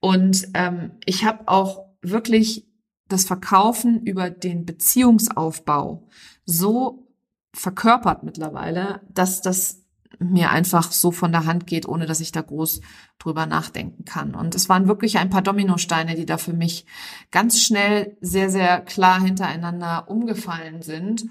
Und 0.00 0.48
ähm, 0.54 0.92
ich 1.04 1.24
habe 1.24 1.48
auch 1.48 1.86
wirklich 2.02 2.66
das 3.08 3.24
Verkaufen 3.24 4.02
über 4.02 4.30
den 4.30 4.64
Beziehungsaufbau 4.64 6.08
so 6.44 7.08
verkörpert 7.54 8.22
mittlerweile, 8.22 9.00
dass 9.10 9.40
das 9.40 9.82
mir 10.18 10.50
einfach 10.50 10.90
so 10.90 11.10
von 11.10 11.32
der 11.32 11.46
Hand 11.46 11.66
geht, 11.66 11.86
ohne 11.86 12.06
dass 12.06 12.20
ich 12.20 12.32
da 12.32 12.40
groß 12.40 12.80
drüber 13.18 13.46
nachdenken 13.46 14.04
kann. 14.04 14.34
Und 14.34 14.54
es 14.54 14.68
waren 14.68 14.88
wirklich 14.88 15.18
ein 15.18 15.30
paar 15.30 15.42
Dominosteine, 15.42 16.14
die 16.14 16.26
da 16.26 16.38
für 16.38 16.52
mich 16.52 16.86
ganz 17.30 17.60
schnell 17.60 18.16
sehr, 18.20 18.50
sehr 18.50 18.80
klar 18.80 19.20
hintereinander 19.20 20.08
umgefallen 20.08 20.82
sind. 20.82 21.26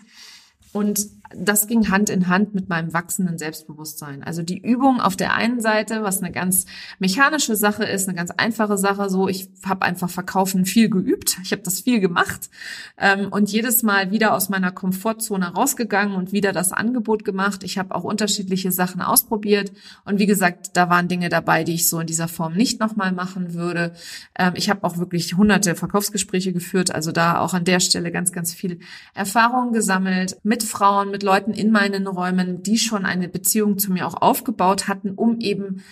Und 0.74 1.00
das 1.36 1.68
ging 1.68 1.90
Hand 1.90 2.10
in 2.10 2.28
Hand 2.28 2.56
mit 2.56 2.70
meinem 2.70 2.94
wachsenden 2.94 3.38
Selbstbewusstsein. 3.38 4.24
Also 4.24 4.44
die 4.44 4.60
Übung 4.60 5.02
auf 5.02 5.16
der 5.16 5.34
einen 5.34 5.60
Seite, 5.60 6.04
was 6.04 6.22
eine 6.22 6.32
ganz 6.32 6.66
mechanische 7.00 7.56
Sache 7.56 7.84
ist, 7.84 8.08
eine 8.08 8.18
ganz 8.18 8.32
einfache 8.32 8.78
Sache, 8.78 9.10
so 9.10 9.28
ich 9.28 9.50
habe 9.66 9.86
einfach 9.86 10.10
Verkaufen 10.10 10.66
viel 10.66 10.90
geübt, 10.90 11.38
ich 11.44 11.52
habe 11.52 11.62
das 11.62 11.82
viel 11.82 12.00
gemacht 12.00 12.50
ähm, 12.98 13.28
und 13.30 13.52
jedes 13.52 13.84
Mal 13.84 14.12
wieder 14.12 14.34
aus 14.34 14.50
meiner 14.50 14.72
Komfortzone 14.72 15.54
rausgegangen 15.54 16.16
und 16.16 16.32
wieder 16.32 16.52
das 16.52 16.72
Angebot 16.72 17.26
gemacht. 17.26 17.64
Ich 17.64 17.78
habe 17.78 17.94
auch 17.94 18.04
unterschiedliche 18.04 18.72
Sachen 18.72 19.02
ausprobiert 19.02 19.72
und 20.06 20.20
wie 20.20 20.26
gesagt, 20.26 20.78
da 20.78 20.90
waren 20.90 21.08
Dinge 21.08 21.30
dabei, 21.30 21.64
die 21.64 21.74
ich 21.74 21.90
so 21.90 22.00
in 22.00 22.08
dieser 22.08 22.28
Form 22.28 22.54
nicht 22.54 22.80
nochmal 22.80 23.12
machen 23.12 23.54
würde. 23.54 23.94
Ähm, 24.38 24.54
ich 24.56 24.70
habe 24.70 24.84
auch 24.84 24.98
wirklich 24.98 25.36
hunderte 25.36 25.76
Verkaufsgespräche 25.76 26.54
geführt, 26.54 26.94
also 26.94 27.12
da 27.12 27.40
auch 27.40 27.54
an 27.54 27.66
der 27.66 27.80
Stelle 27.80 28.12
ganz, 28.12 28.32
ganz 28.32 28.54
viel 28.54 28.80
Erfahrung 29.14 29.74
gesammelt 29.74 30.38
mit 30.44 30.64
Frauen, 30.64 31.17
mit 31.18 31.24
Leuten 31.24 31.52
in 31.52 31.72
meinen 31.72 32.06
Räumen, 32.06 32.62
die 32.62 32.78
schon 32.78 33.04
eine 33.04 33.28
Beziehung 33.28 33.80
zu 33.80 33.92
mir 33.92 34.06
auch 34.06 34.22
aufgebaut 34.22 34.88
hatten, 34.88 35.10
um 35.10 35.40
eben 35.40 35.84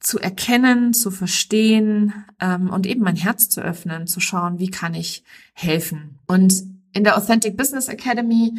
zu 0.00 0.18
erkennen, 0.18 0.92
zu 0.92 1.12
verstehen 1.12 2.12
ähm, 2.40 2.70
und 2.70 2.84
eben 2.84 3.02
mein 3.02 3.14
Herz 3.14 3.48
zu 3.48 3.60
öffnen, 3.60 4.08
zu 4.08 4.18
schauen, 4.18 4.58
wie 4.58 4.72
kann 4.72 4.94
ich 4.94 5.22
helfen. 5.52 6.18
Und 6.26 6.64
in 6.92 7.04
der 7.04 7.16
Authentic 7.16 7.56
Business 7.56 7.86
Academy, 7.86 8.54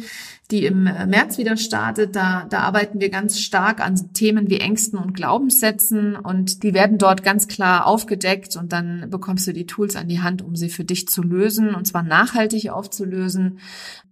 die 0.50 0.64
im 0.64 0.86
äh, 0.86 1.04
März 1.04 1.36
wieder 1.36 1.58
startet, 1.58 2.16
da, 2.16 2.46
da 2.48 2.60
arbeiten 2.60 2.98
wir 2.98 3.10
ganz 3.10 3.38
stark 3.38 3.84
an 3.84 4.14
Themen 4.14 4.48
wie 4.48 4.60
Ängsten 4.60 4.98
und 4.98 5.12
Glaubenssätzen 5.12 6.16
und 6.16 6.62
die 6.62 6.72
werden 6.72 6.96
dort 6.96 7.24
ganz 7.24 7.46
klar 7.46 7.86
aufgedeckt 7.86 8.56
und 8.56 8.72
dann 8.72 9.10
bekommst 9.10 9.46
du 9.46 9.52
die 9.52 9.66
Tools 9.66 9.96
an 9.96 10.08
die 10.08 10.22
Hand, 10.22 10.40
um 10.40 10.56
sie 10.56 10.70
für 10.70 10.84
dich 10.84 11.08
zu 11.08 11.22
lösen 11.22 11.74
und 11.74 11.86
zwar 11.86 12.02
nachhaltig 12.02 12.70
aufzulösen. 12.70 13.58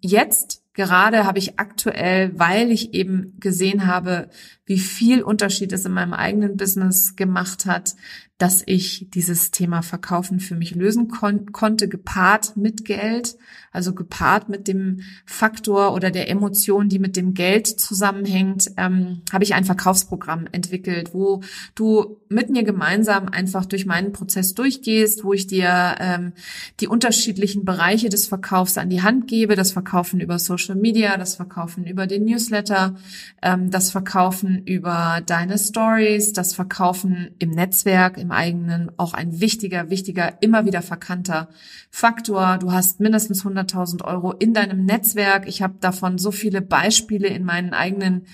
Jetzt 0.03 0.64
gerade 0.75 1.25
habe 1.25 1.39
ich 1.39 1.59
aktuell, 1.59 2.39
weil 2.39 2.71
ich 2.71 2.93
eben 2.95 3.39
gesehen 3.41 3.87
habe, 3.87 4.29
wie 4.67 4.79
viel 4.79 5.23
Unterschied 5.23 5.73
es 5.73 5.85
in 5.85 5.93
meinem 5.93 6.15
eigenen 6.15 6.57
Business 6.57 7.17
gemacht 7.17 7.67
hat, 7.67 7.95
dass 8.39 8.65
ich 8.67 9.11
dieses 9.11 9.53
Thema 9.53 9.83
Verkaufen 9.83 10.41
für 10.41 10.57
mich 10.57 10.75
lösen 10.75 11.07
kon 11.07 11.53
konnte, 11.53 11.89
gepaart 11.89 12.57
mit 12.57 12.85
Geld, 12.85 13.37
also 13.71 13.95
gepaart 13.95 14.49
mit 14.49 14.67
dem 14.67 15.03
Faktor 15.25 15.95
oder 15.95 16.11
der 16.11 16.29
Emotion, 16.29 16.89
die 16.89 16.99
mit 16.99 17.15
dem 17.17 17.35
Geld 17.35 17.69
zusammenhängt, 17.69 18.73
ähm, 18.77 19.23
habe 19.33 19.45
ich 19.45 19.55
ein 19.55 19.65
Verkaufsprogramm 19.65 20.49
entwickelt, 20.51 21.15
wo 21.15 21.43
du 21.77 22.21
mit 22.29 22.51
mir 22.51 22.65
gemeinsam 22.65 23.29
einfach 23.29 23.67
durch 23.67 23.87
meinen 23.87 24.13
Prozess 24.13 24.55
durchgehst, 24.55 25.23
wo 25.23 25.33
ich 25.33 25.47
dir 25.47 25.95
ähm, 26.01 26.33
die 26.81 26.89
unterschiedlichen 26.89 27.65
Bereiche 27.65 28.09
des 28.09 28.27
Verkaufs 28.27 28.79
an 28.79 28.91
die 28.91 29.03
Hand 29.03 29.29
gebe, 29.29 29.55
das 29.55 29.71
Verkaufen 29.71 30.19
über 30.19 30.41
Social 30.41 30.75
Media, 30.75 31.17
das 31.17 31.37
Verkaufen 31.37 31.87
über 31.87 32.09
den 32.09 32.25
Newsletter, 32.25 32.97
ähm, 33.43 33.71
das 33.71 33.93
Verkaufen 33.93 34.54
über 34.65 35.21
deine 35.25 35.59
Stories, 35.59 36.33
das 36.33 36.55
Verkaufen 36.55 37.35
im 37.39 37.51
Netzwerk, 37.51 38.19
im 38.19 38.31
eigenen 38.31 38.91
auch 38.97 39.15
ein 39.15 39.41
wichtiger, 39.41 39.91
wichtiger, 39.91 40.43
immer 40.43 40.65
wieder 40.67 40.83
verkannter 40.83 41.49
Faktor. 41.91 42.59
Du 42.59 42.73
hast 42.73 43.01
mindestens 43.01 43.45
100.000 43.45 44.05
Euro 44.05 44.33
in 44.33 44.55
deinem 44.55 44.85
Netzwerk. 44.85 45.49
Ich 45.49 45.63
habe 45.63 45.75
davon 45.81 46.19
so 46.19 46.31
viele 46.31 46.63
Beispiele 46.63 47.29
in 47.29 47.45
meinen 47.45 47.75
eigenen 47.75 48.27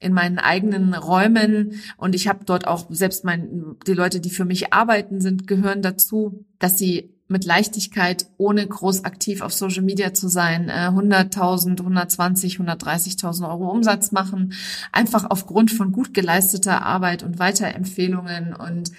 in 0.00 0.12
meinen 0.12 0.38
eigenen 0.38 0.94
Räumen 0.94 1.80
und 1.96 2.14
ich 2.14 2.28
habe 2.28 2.44
dort 2.44 2.68
auch 2.68 2.86
selbst 2.88 3.24
mein 3.24 3.76
die 3.84 3.94
Leute, 3.94 4.20
die 4.20 4.30
für 4.30 4.44
mich 4.44 4.72
arbeiten, 4.72 5.20
sind 5.20 5.48
gehören 5.48 5.82
dazu, 5.82 6.44
dass 6.60 6.78
sie 6.78 7.17
mit 7.28 7.44
Leichtigkeit, 7.44 8.26
ohne 8.38 8.66
groß 8.66 9.04
aktiv 9.04 9.42
auf 9.42 9.52
Social 9.52 9.82
Media 9.82 10.14
zu 10.14 10.28
sein, 10.28 10.70
100.000, 10.70 11.78
120, 11.78 12.58
130.000 12.58 13.48
Euro 13.48 13.70
Umsatz 13.70 14.12
machen, 14.12 14.54
einfach 14.92 15.26
aufgrund 15.28 15.70
von 15.70 15.92
gut 15.92 16.14
geleisteter 16.14 16.82
Arbeit 16.82 17.22
und 17.22 17.38
Weiterempfehlungen. 17.38 18.54
Und 18.54 18.92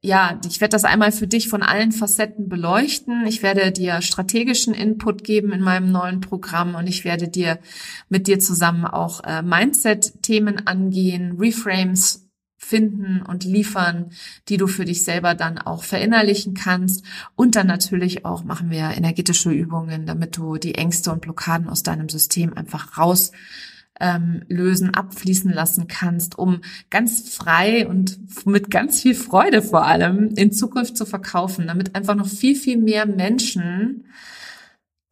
ja, 0.00 0.40
ich 0.48 0.60
werde 0.60 0.72
das 0.72 0.84
einmal 0.84 1.12
für 1.12 1.28
dich 1.28 1.48
von 1.48 1.62
allen 1.62 1.92
Facetten 1.92 2.48
beleuchten. 2.48 3.24
Ich 3.26 3.42
werde 3.44 3.70
dir 3.70 4.02
strategischen 4.02 4.74
Input 4.74 5.22
geben 5.22 5.52
in 5.52 5.60
meinem 5.60 5.92
neuen 5.92 6.20
Programm 6.20 6.74
und 6.74 6.88
ich 6.88 7.04
werde 7.04 7.28
dir 7.28 7.58
mit 8.08 8.26
dir 8.26 8.40
zusammen 8.40 8.84
auch 8.84 9.22
äh, 9.22 9.42
Mindset-Themen 9.42 10.66
angehen, 10.66 11.36
Reframes 11.38 12.25
finden 12.56 13.22
und 13.22 13.44
liefern, 13.44 14.10
die 14.48 14.56
du 14.56 14.66
für 14.66 14.84
dich 14.84 15.04
selber 15.04 15.34
dann 15.34 15.58
auch 15.58 15.84
verinnerlichen 15.84 16.54
kannst. 16.54 17.04
Und 17.34 17.56
dann 17.56 17.66
natürlich 17.66 18.24
auch 18.24 18.44
machen 18.44 18.70
wir 18.70 18.90
energetische 18.90 19.50
Übungen, 19.50 20.06
damit 20.06 20.36
du 20.36 20.56
die 20.56 20.74
Ängste 20.74 21.12
und 21.12 21.20
Blockaden 21.20 21.68
aus 21.68 21.82
deinem 21.82 22.08
System 22.08 22.54
einfach 22.54 22.98
raus 22.98 23.32
ähm, 24.00 24.42
lösen, 24.48 24.94
abfließen 24.94 25.50
lassen 25.52 25.86
kannst, 25.88 26.38
um 26.38 26.60
ganz 26.90 27.34
frei 27.34 27.86
und 27.86 28.18
mit 28.46 28.70
ganz 28.70 29.00
viel 29.00 29.14
Freude 29.14 29.62
vor 29.62 29.86
allem 29.86 30.34
in 30.36 30.52
Zukunft 30.52 30.96
zu 30.96 31.06
verkaufen, 31.06 31.66
damit 31.66 31.94
einfach 31.94 32.14
noch 32.14 32.28
viel, 32.28 32.56
viel 32.56 32.76
mehr 32.76 33.06
Menschen 33.06 34.06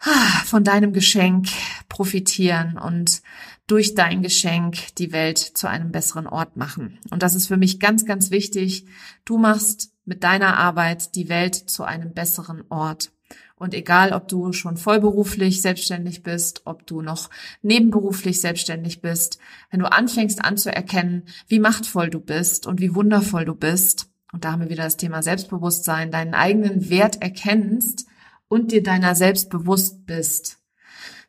ah, 0.00 0.42
von 0.44 0.64
deinem 0.64 0.92
Geschenk 0.92 1.48
profitieren 1.88 2.76
und 2.78 3.22
durch 3.66 3.94
dein 3.94 4.22
Geschenk 4.22 4.94
die 4.96 5.12
Welt 5.12 5.38
zu 5.38 5.68
einem 5.68 5.90
besseren 5.90 6.26
Ort 6.26 6.56
machen. 6.56 6.98
Und 7.10 7.22
das 7.22 7.34
ist 7.34 7.46
für 7.46 7.56
mich 7.56 7.80
ganz, 7.80 8.04
ganz 8.04 8.30
wichtig. 8.30 8.86
Du 9.24 9.38
machst 9.38 9.92
mit 10.04 10.22
deiner 10.22 10.58
Arbeit 10.58 11.14
die 11.14 11.28
Welt 11.28 11.54
zu 11.54 11.84
einem 11.84 12.12
besseren 12.12 12.64
Ort. 12.68 13.10
Und 13.56 13.72
egal, 13.72 14.12
ob 14.12 14.28
du 14.28 14.52
schon 14.52 14.76
vollberuflich 14.76 15.62
selbstständig 15.62 16.22
bist, 16.22 16.62
ob 16.66 16.86
du 16.86 17.00
noch 17.00 17.30
nebenberuflich 17.62 18.40
selbstständig 18.40 19.00
bist, 19.00 19.38
wenn 19.70 19.80
du 19.80 19.90
anfängst 19.90 20.44
anzuerkennen, 20.44 21.22
wie 21.48 21.60
machtvoll 21.60 22.10
du 22.10 22.20
bist 22.20 22.66
und 22.66 22.80
wie 22.80 22.94
wundervoll 22.94 23.44
du 23.44 23.54
bist, 23.54 24.10
und 24.32 24.44
da 24.44 24.52
haben 24.52 24.62
wir 24.62 24.70
wieder 24.70 24.82
das 24.82 24.96
Thema 24.96 25.22
Selbstbewusstsein, 25.22 26.10
deinen 26.10 26.34
eigenen 26.34 26.90
Wert 26.90 27.22
erkennst 27.22 28.06
und 28.48 28.72
dir 28.72 28.82
deiner 28.82 29.14
selbst 29.14 29.48
bewusst 29.48 30.06
bist, 30.06 30.58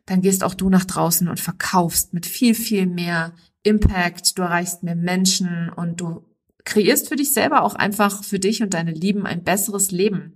dann 0.06 0.22
gehst 0.22 0.44
auch 0.44 0.54
du 0.54 0.70
nach 0.70 0.86
draußen 0.86 1.28
und 1.28 1.40
verkaufst 1.40 2.14
mit 2.14 2.26
viel, 2.26 2.54
viel 2.54 2.86
mehr 2.86 3.34
Impact. 3.64 4.38
Du 4.38 4.44
erreichst 4.44 4.84
mehr 4.84 4.96
Menschen 4.96 5.70
und 5.70 6.00
du 6.02 6.24
kreierst 6.64 7.10
für 7.10 7.16
dich 7.16 7.34
selber 7.34 7.64
auch 7.64 7.76
einfach 7.76 8.24
für 8.24 8.40
dich 8.40 8.62
und 8.62 8.74
deine 8.74 8.92
Lieben 8.92 9.26
ein 9.26 9.44
besseres 9.44 9.92
Leben. 9.92 10.34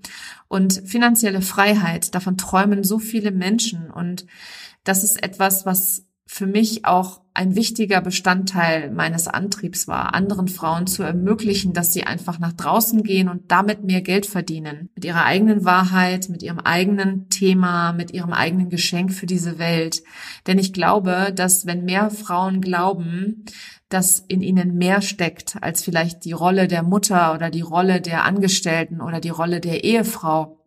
Und 0.48 0.82
finanzielle 0.86 1.42
Freiheit, 1.42 2.14
davon 2.16 2.38
träumen 2.38 2.84
so 2.84 3.00
viele 3.00 3.32
Menschen. 3.32 3.90
Und 3.90 4.26
das 4.84 5.04
ist 5.04 5.22
etwas, 5.24 5.66
was 5.66 6.06
für 6.26 6.46
mich 6.46 6.86
auch 6.86 7.22
ein 7.40 7.56
wichtiger 7.56 8.02
Bestandteil 8.02 8.92
meines 8.92 9.30
Antriebs 9.30 9.88
war, 9.88 10.14
anderen 10.14 10.50
Frauen 10.50 10.88
zu 10.88 11.04
ermöglichen, 11.04 11.72
dass 11.72 11.94
sie 11.94 12.04
einfach 12.04 12.38
nach 12.38 12.52
draußen 12.52 13.02
gehen 13.02 13.30
und 13.30 13.50
damit 13.50 13.82
mehr 13.82 14.02
Geld 14.02 14.26
verdienen. 14.26 14.90
Mit 14.94 15.06
ihrer 15.06 15.24
eigenen 15.24 15.64
Wahrheit, 15.64 16.28
mit 16.28 16.44
ihrem 16.44 16.60
eigenen 16.60 17.30
Thema, 17.30 17.94
mit 17.94 18.12
ihrem 18.12 18.34
eigenen 18.34 18.70
Geschenk 18.70 19.14
für 19.14 19.26
diese 19.26 19.58
Welt. 19.58 20.04
Denn 20.48 20.60
ich 20.60 20.74
glaube, 20.74 21.32
dass 21.34 21.66
wenn 21.66 21.86
mehr 21.86 22.10
Frauen 22.10 22.60
glauben, 22.60 23.46
dass 23.88 24.20
in 24.20 24.42
ihnen 24.42 24.76
mehr 24.76 25.02
steckt 25.02 25.64
als 25.64 25.82
vielleicht 25.82 26.26
die 26.26 26.34
Rolle 26.34 26.68
der 26.68 26.84
Mutter 26.84 27.34
oder 27.34 27.50
die 27.50 27.62
Rolle 27.62 28.02
der 28.02 28.26
Angestellten 28.26 29.00
oder 29.00 29.22
die 29.22 29.30
Rolle 29.30 29.62
der 29.62 29.86
Ehefrau, 29.86 30.60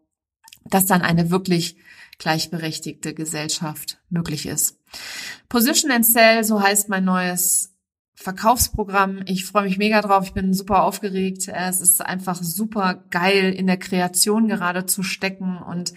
dass 0.65 0.87
dann 0.87 1.03
eine 1.03 1.31
wirklich 1.31 1.77
gleichberechtigte 2.17 3.13
Gesellschaft 3.13 3.99
möglich 4.09 4.47
ist. 4.47 4.79
Position 5.49 5.91
and 5.91 6.07
Sell, 6.07 6.45
so 6.45 6.63
heißt 6.63 6.89
mein 6.89 7.05
neues 7.05 7.73
Verkaufsprogramm. 8.23 9.23
Ich 9.27 9.45
freue 9.45 9.65
mich 9.65 9.79
mega 9.79 10.01
drauf. 10.01 10.25
Ich 10.27 10.33
bin 10.33 10.55
super 10.55 10.85
aufgeregt. 10.85 11.49
Es 11.49 11.81
ist 11.81 12.01
einfach 12.05 12.43
super 12.43 13.05
geil, 13.11 13.53
in 13.53 13.67
der 13.67 13.77
Kreation 13.77 14.49
gerade 14.49 14.87
zu 14.87 15.03
stecken 15.03 15.59
und 15.59 15.93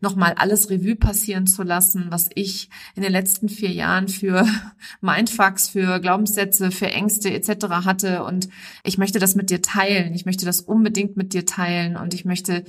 nochmal 0.00 0.34
alles 0.36 0.70
Revue 0.70 0.96
passieren 0.96 1.46
zu 1.46 1.62
lassen, 1.62 2.06
was 2.10 2.30
ich 2.34 2.68
in 2.94 3.02
den 3.02 3.12
letzten 3.12 3.48
vier 3.48 3.70
Jahren 3.70 4.08
für 4.08 4.46
Mindfucks, 5.00 5.68
für 5.68 6.00
Glaubenssätze, 6.00 6.70
für 6.70 6.90
Ängste 6.90 7.32
etc. 7.32 7.66
hatte. 7.84 8.24
Und 8.24 8.48
ich 8.82 8.98
möchte 8.98 9.18
das 9.18 9.34
mit 9.34 9.50
dir 9.50 9.62
teilen. 9.62 10.14
Ich 10.14 10.26
möchte 10.26 10.46
das 10.46 10.60
unbedingt 10.60 11.16
mit 11.16 11.32
dir 11.32 11.46
teilen. 11.46 11.96
Und 11.96 12.12
ich 12.12 12.24
möchte, 12.24 12.64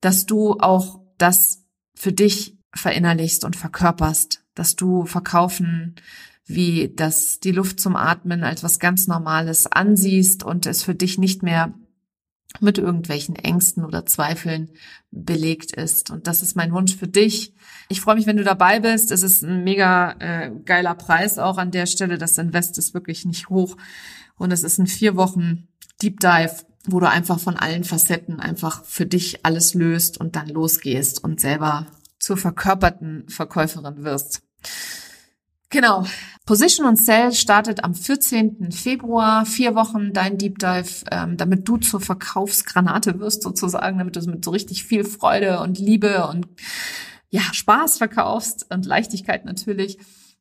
dass 0.00 0.26
du 0.26 0.58
auch 0.58 1.00
das 1.16 1.64
für 1.94 2.12
dich 2.12 2.58
verinnerlichst 2.74 3.44
und 3.44 3.54
verkörperst, 3.54 4.41
dass 4.54 4.76
du 4.76 5.04
verkaufen 5.04 5.96
wie 6.44 6.92
das 6.94 7.40
die 7.40 7.52
Luft 7.52 7.80
zum 7.80 7.96
Atmen 7.96 8.42
als 8.42 8.62
was 8.62 8.78
ganz 8.78 9.06
Normales 9.06 9.70
ansiehst 9.70 10.42
und 10.42 10.66
es 10.66 10.82
für 10.82 10.94
dich 10.94 11.16
nicht 11.18 11.42
mehr 11.42 11.72
mit 12.60 12.78
irgendwelchen 12.78 13.36
Ängsten 13.36 13.84
oder 13.84 14.04
Zweifeln 14.04 14.72
belegt 15.10 15.72
ist. 15.72 16.10
Und 16.10 16.26
das 16.26 16.42
ist 16.42 16.54
mein 16.56 16.72
Wunsch 16.72 16.96
für 16.96 17.08
dich. 17.08 17.54
Ich 17.88 18.00
freue 18.00 18.16
mich, 18.16 18.26
wenn 18.26 18.36
du 18.36 18.44
dabei 18.44 18.80
bist. 18.80 19.10
Es 19.10 19.22
ist 19.22 19.42
ein 19.42 19.64
mega 19.64 20.16
äh, 20.18 20.50
geiler 20.64 20.94
Preis 20.94 21.38
auch 21.38 21.56
an 21.56 21.70
der 21.70 21.86
Stelle. 21.86 22.18
Das 22.18 22.36
Invest 22.36 22.76
ist 22.76 22.92
wirklich 22.92 23.24
nicht 23.24 23.48
hoch. 23.48 23.76
Und 24.36 24.52
es 24.52 24.64
ist 24.64 24.78
ein 24.78 24.86
vier 24.86 25.16
Wochen 25.16 25.68
Deep 26.02 26.20
Dive 26.20 26.56
wo 26.86 27.00
du 27.00 27.08
einfach 27.08 27.38
von 27.38 27.56
allen 27.56 27.84
Facetten 27.84 28.40
einfach 28.40 28.84
für 28.84 29.06
dich 29.06 29.44
alles 29.44 29.74
löst 29.74 30.18
und 30.18 30.36
dann 30.36 30.48
losgehst 30.48 31.22
und 31.22 31.40
selber 31.40 31.86
zur 32.22 32.36
verkörperten 32.36 33.28
Verkäuferin 33.28 34.04
wirst. 34.04 34.42
Genau. 35.70 36.06
Position 36.46 36.86
und 36.86 36.96
Sell 36.96 37.32
startet 37.32 37.82
am 37.82 37.94
14. 37.94 38.70
Februar. 38.70 39.44
Vier 39.44 39.74
Wochen 39.74 40.12
dein 40.12 40.38
Deep 40.38 40.58
Dive, 40.58 41.04
ähm, 41.10 41.36
damit 41.36 41.66
du 41.66 41.78
zur 41.78 42.00
Verkaufsgranate 42.00 43.18
wirst 43.18 43.42
sozusagen, 43.42 43.98
damit 43.98 44.14
du 44.14 44.20
es 44.20 44.26
mit 44.26 44.44
so 44.44 44.52
richtig 44.52 44.84
viel 44.84 45.04
Freude 45.04 45.58
und 45.60 45.80
Liebe 45.80 46.28
und 46.28 46.46
ja, 47.30 47.42
Spaß 47.52 47.98
verkaufst 47.98 48.66
und 48.70 48.86
Leichtigkeit 48.86 49.44
natürlich 49.44 49.98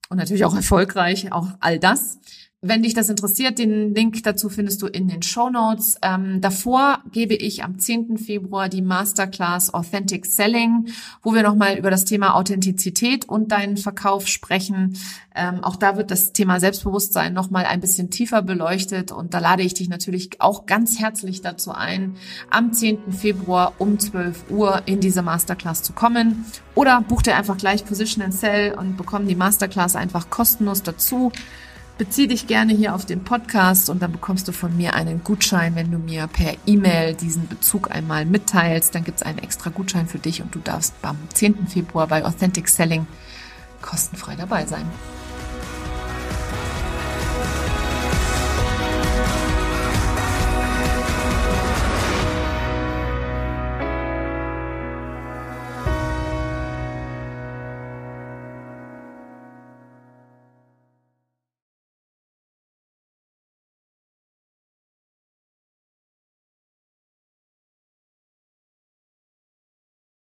und 0.10 0.18
natürlich 0.18 0.46
auch 0.46 0.56
erfolgreich, 0.56 1.32
auch 1.32 1.48
all 1.62 1.80
das. 1.80 2.20
Wenn 2.64 2.84
dich 2.84 2.94
das 2.94 3.10
interessiert, 3.10 3.58
den 3.58 3.96
Link 3.96 4.22
dazu 4.22 4.48
findest 4.48 4.84
du 4.84 4.86
in 4.86 5.08
den 5.08 5.24
Show 5.24 5.50
Notes. 5.50 5.98
Ähm, 6.04 6.42
davor 6.42 7.00
gebe 7.12 7.34
ich 7.34 7.64
am 7.64 7.80
10. 7.80 8.20
Februar 8.20 8.70
die 8.70 8.84
Masterclass 8.84 9.74
Authentic 9.74 10.28
Selling, 10.28 10.86
wo 11.24 11.34
wir 11.34 11.42
nochmal 11.42 11.80
über 11.80 11.90
das 11.90 12.06
Thema 12.06 12.36
Authentizität 12.36 13.28
und 13.28 13.52
deinen 13.52 13.78
Verkauf 13.78 14.28
sprechen. 14.28 14.96
Ähm, 15.34 15.64
auch 15.64 15.76
da 15.76 15.98
wird 15.98 16.12
das 16.12 16.34
Thema 16.34 16.60
Selbstbewusstsein 16.60 17.34
nochmal 17.34 17.66
ein 17.66 17.82
bisschen 17.82 18.12
tiefer 18.12 18.44
beleuchtet 18.44 19.12
und 19.12 19.34
da 19.34 19.40
lade 19.40 19.64
ich 19.64 19.74
dich 19.74 19.90
natürlich 19.90 20.40
auch 20.40 20.68
ganz 20.68 21.00
herzlich 21.00 21.42
dazu 21.42 21.72
ein, 21.72 22.16
am 22.52 22.74
10. 22.74 23.12
Februar 23.12 23.74
um 23.80 23.98
12 23.98 24.52
Uhr 24.52 24.84
in 24.86 25.00
diese 25.00 25.24
Masterclass 25.24 25.82
zu 25.82 25.94
kommen. 25.94 26.46
Oder 26.76 27.02
buch 27.02 27.24
dir 27.24 27.36
einfach 27.36 27.58
gleich 27.58 27.86
Position 27.86 28.24
and 28.24 28.36
Sell 28.36 28.76
und 28.76 28.98
bekomm 28.98 29.28
die 29.28 29.36
Masterclass 29.36 29.96
einfach 29.96 30.30
kostenlos 30.30 30.84
dazu. 30.84 31.32
Bezieh 31.98 32.28
dich 32.28 32.48
gerne 32.48 32.74
hier 32.74 32.96
auf 32.96 33.06
den 33.06 33.24
Podcast 33.24 33.90
und 33.90 34.02
dann 34.02 34.12
bekommst 34.12 34.48
du 34.48 34.52
von 34.52 34.76
mir 34.76 34.96
einen 34.96 35.24
Gutschein, 35.24 35.76
wenn 35.76 35.92
du 35.92 36.00
mir 36.00 36.28
per 36.28 36.56
E-Mail 36.66 37.14
diesen 37.14 37.48
Bezug 37.48 37.92
einmal 37.92 38.26
mitteilst. 38.26 38.96
Dann 38.96 39.04
gibt 39.04 39.20
es 39.20 39.24
einen 39.24 39.38
extra 39.38 39.70
Gutschein 39.70 40.08
für 40.08 40.20
dich 40.20 40.42
und 40.42 40.56
du 40.56 40.60
darfst 40.60 40.96
am 41.04 41.18
10. 41.34 41.68
Februar 41.68 42.08
bei 42.08 42.26
Authentic 42.26 42.68
Selling 42.70 43.06
kostenfrei 43.82 44.36
dabei 44.36 44.66
sein. 44.66 44.86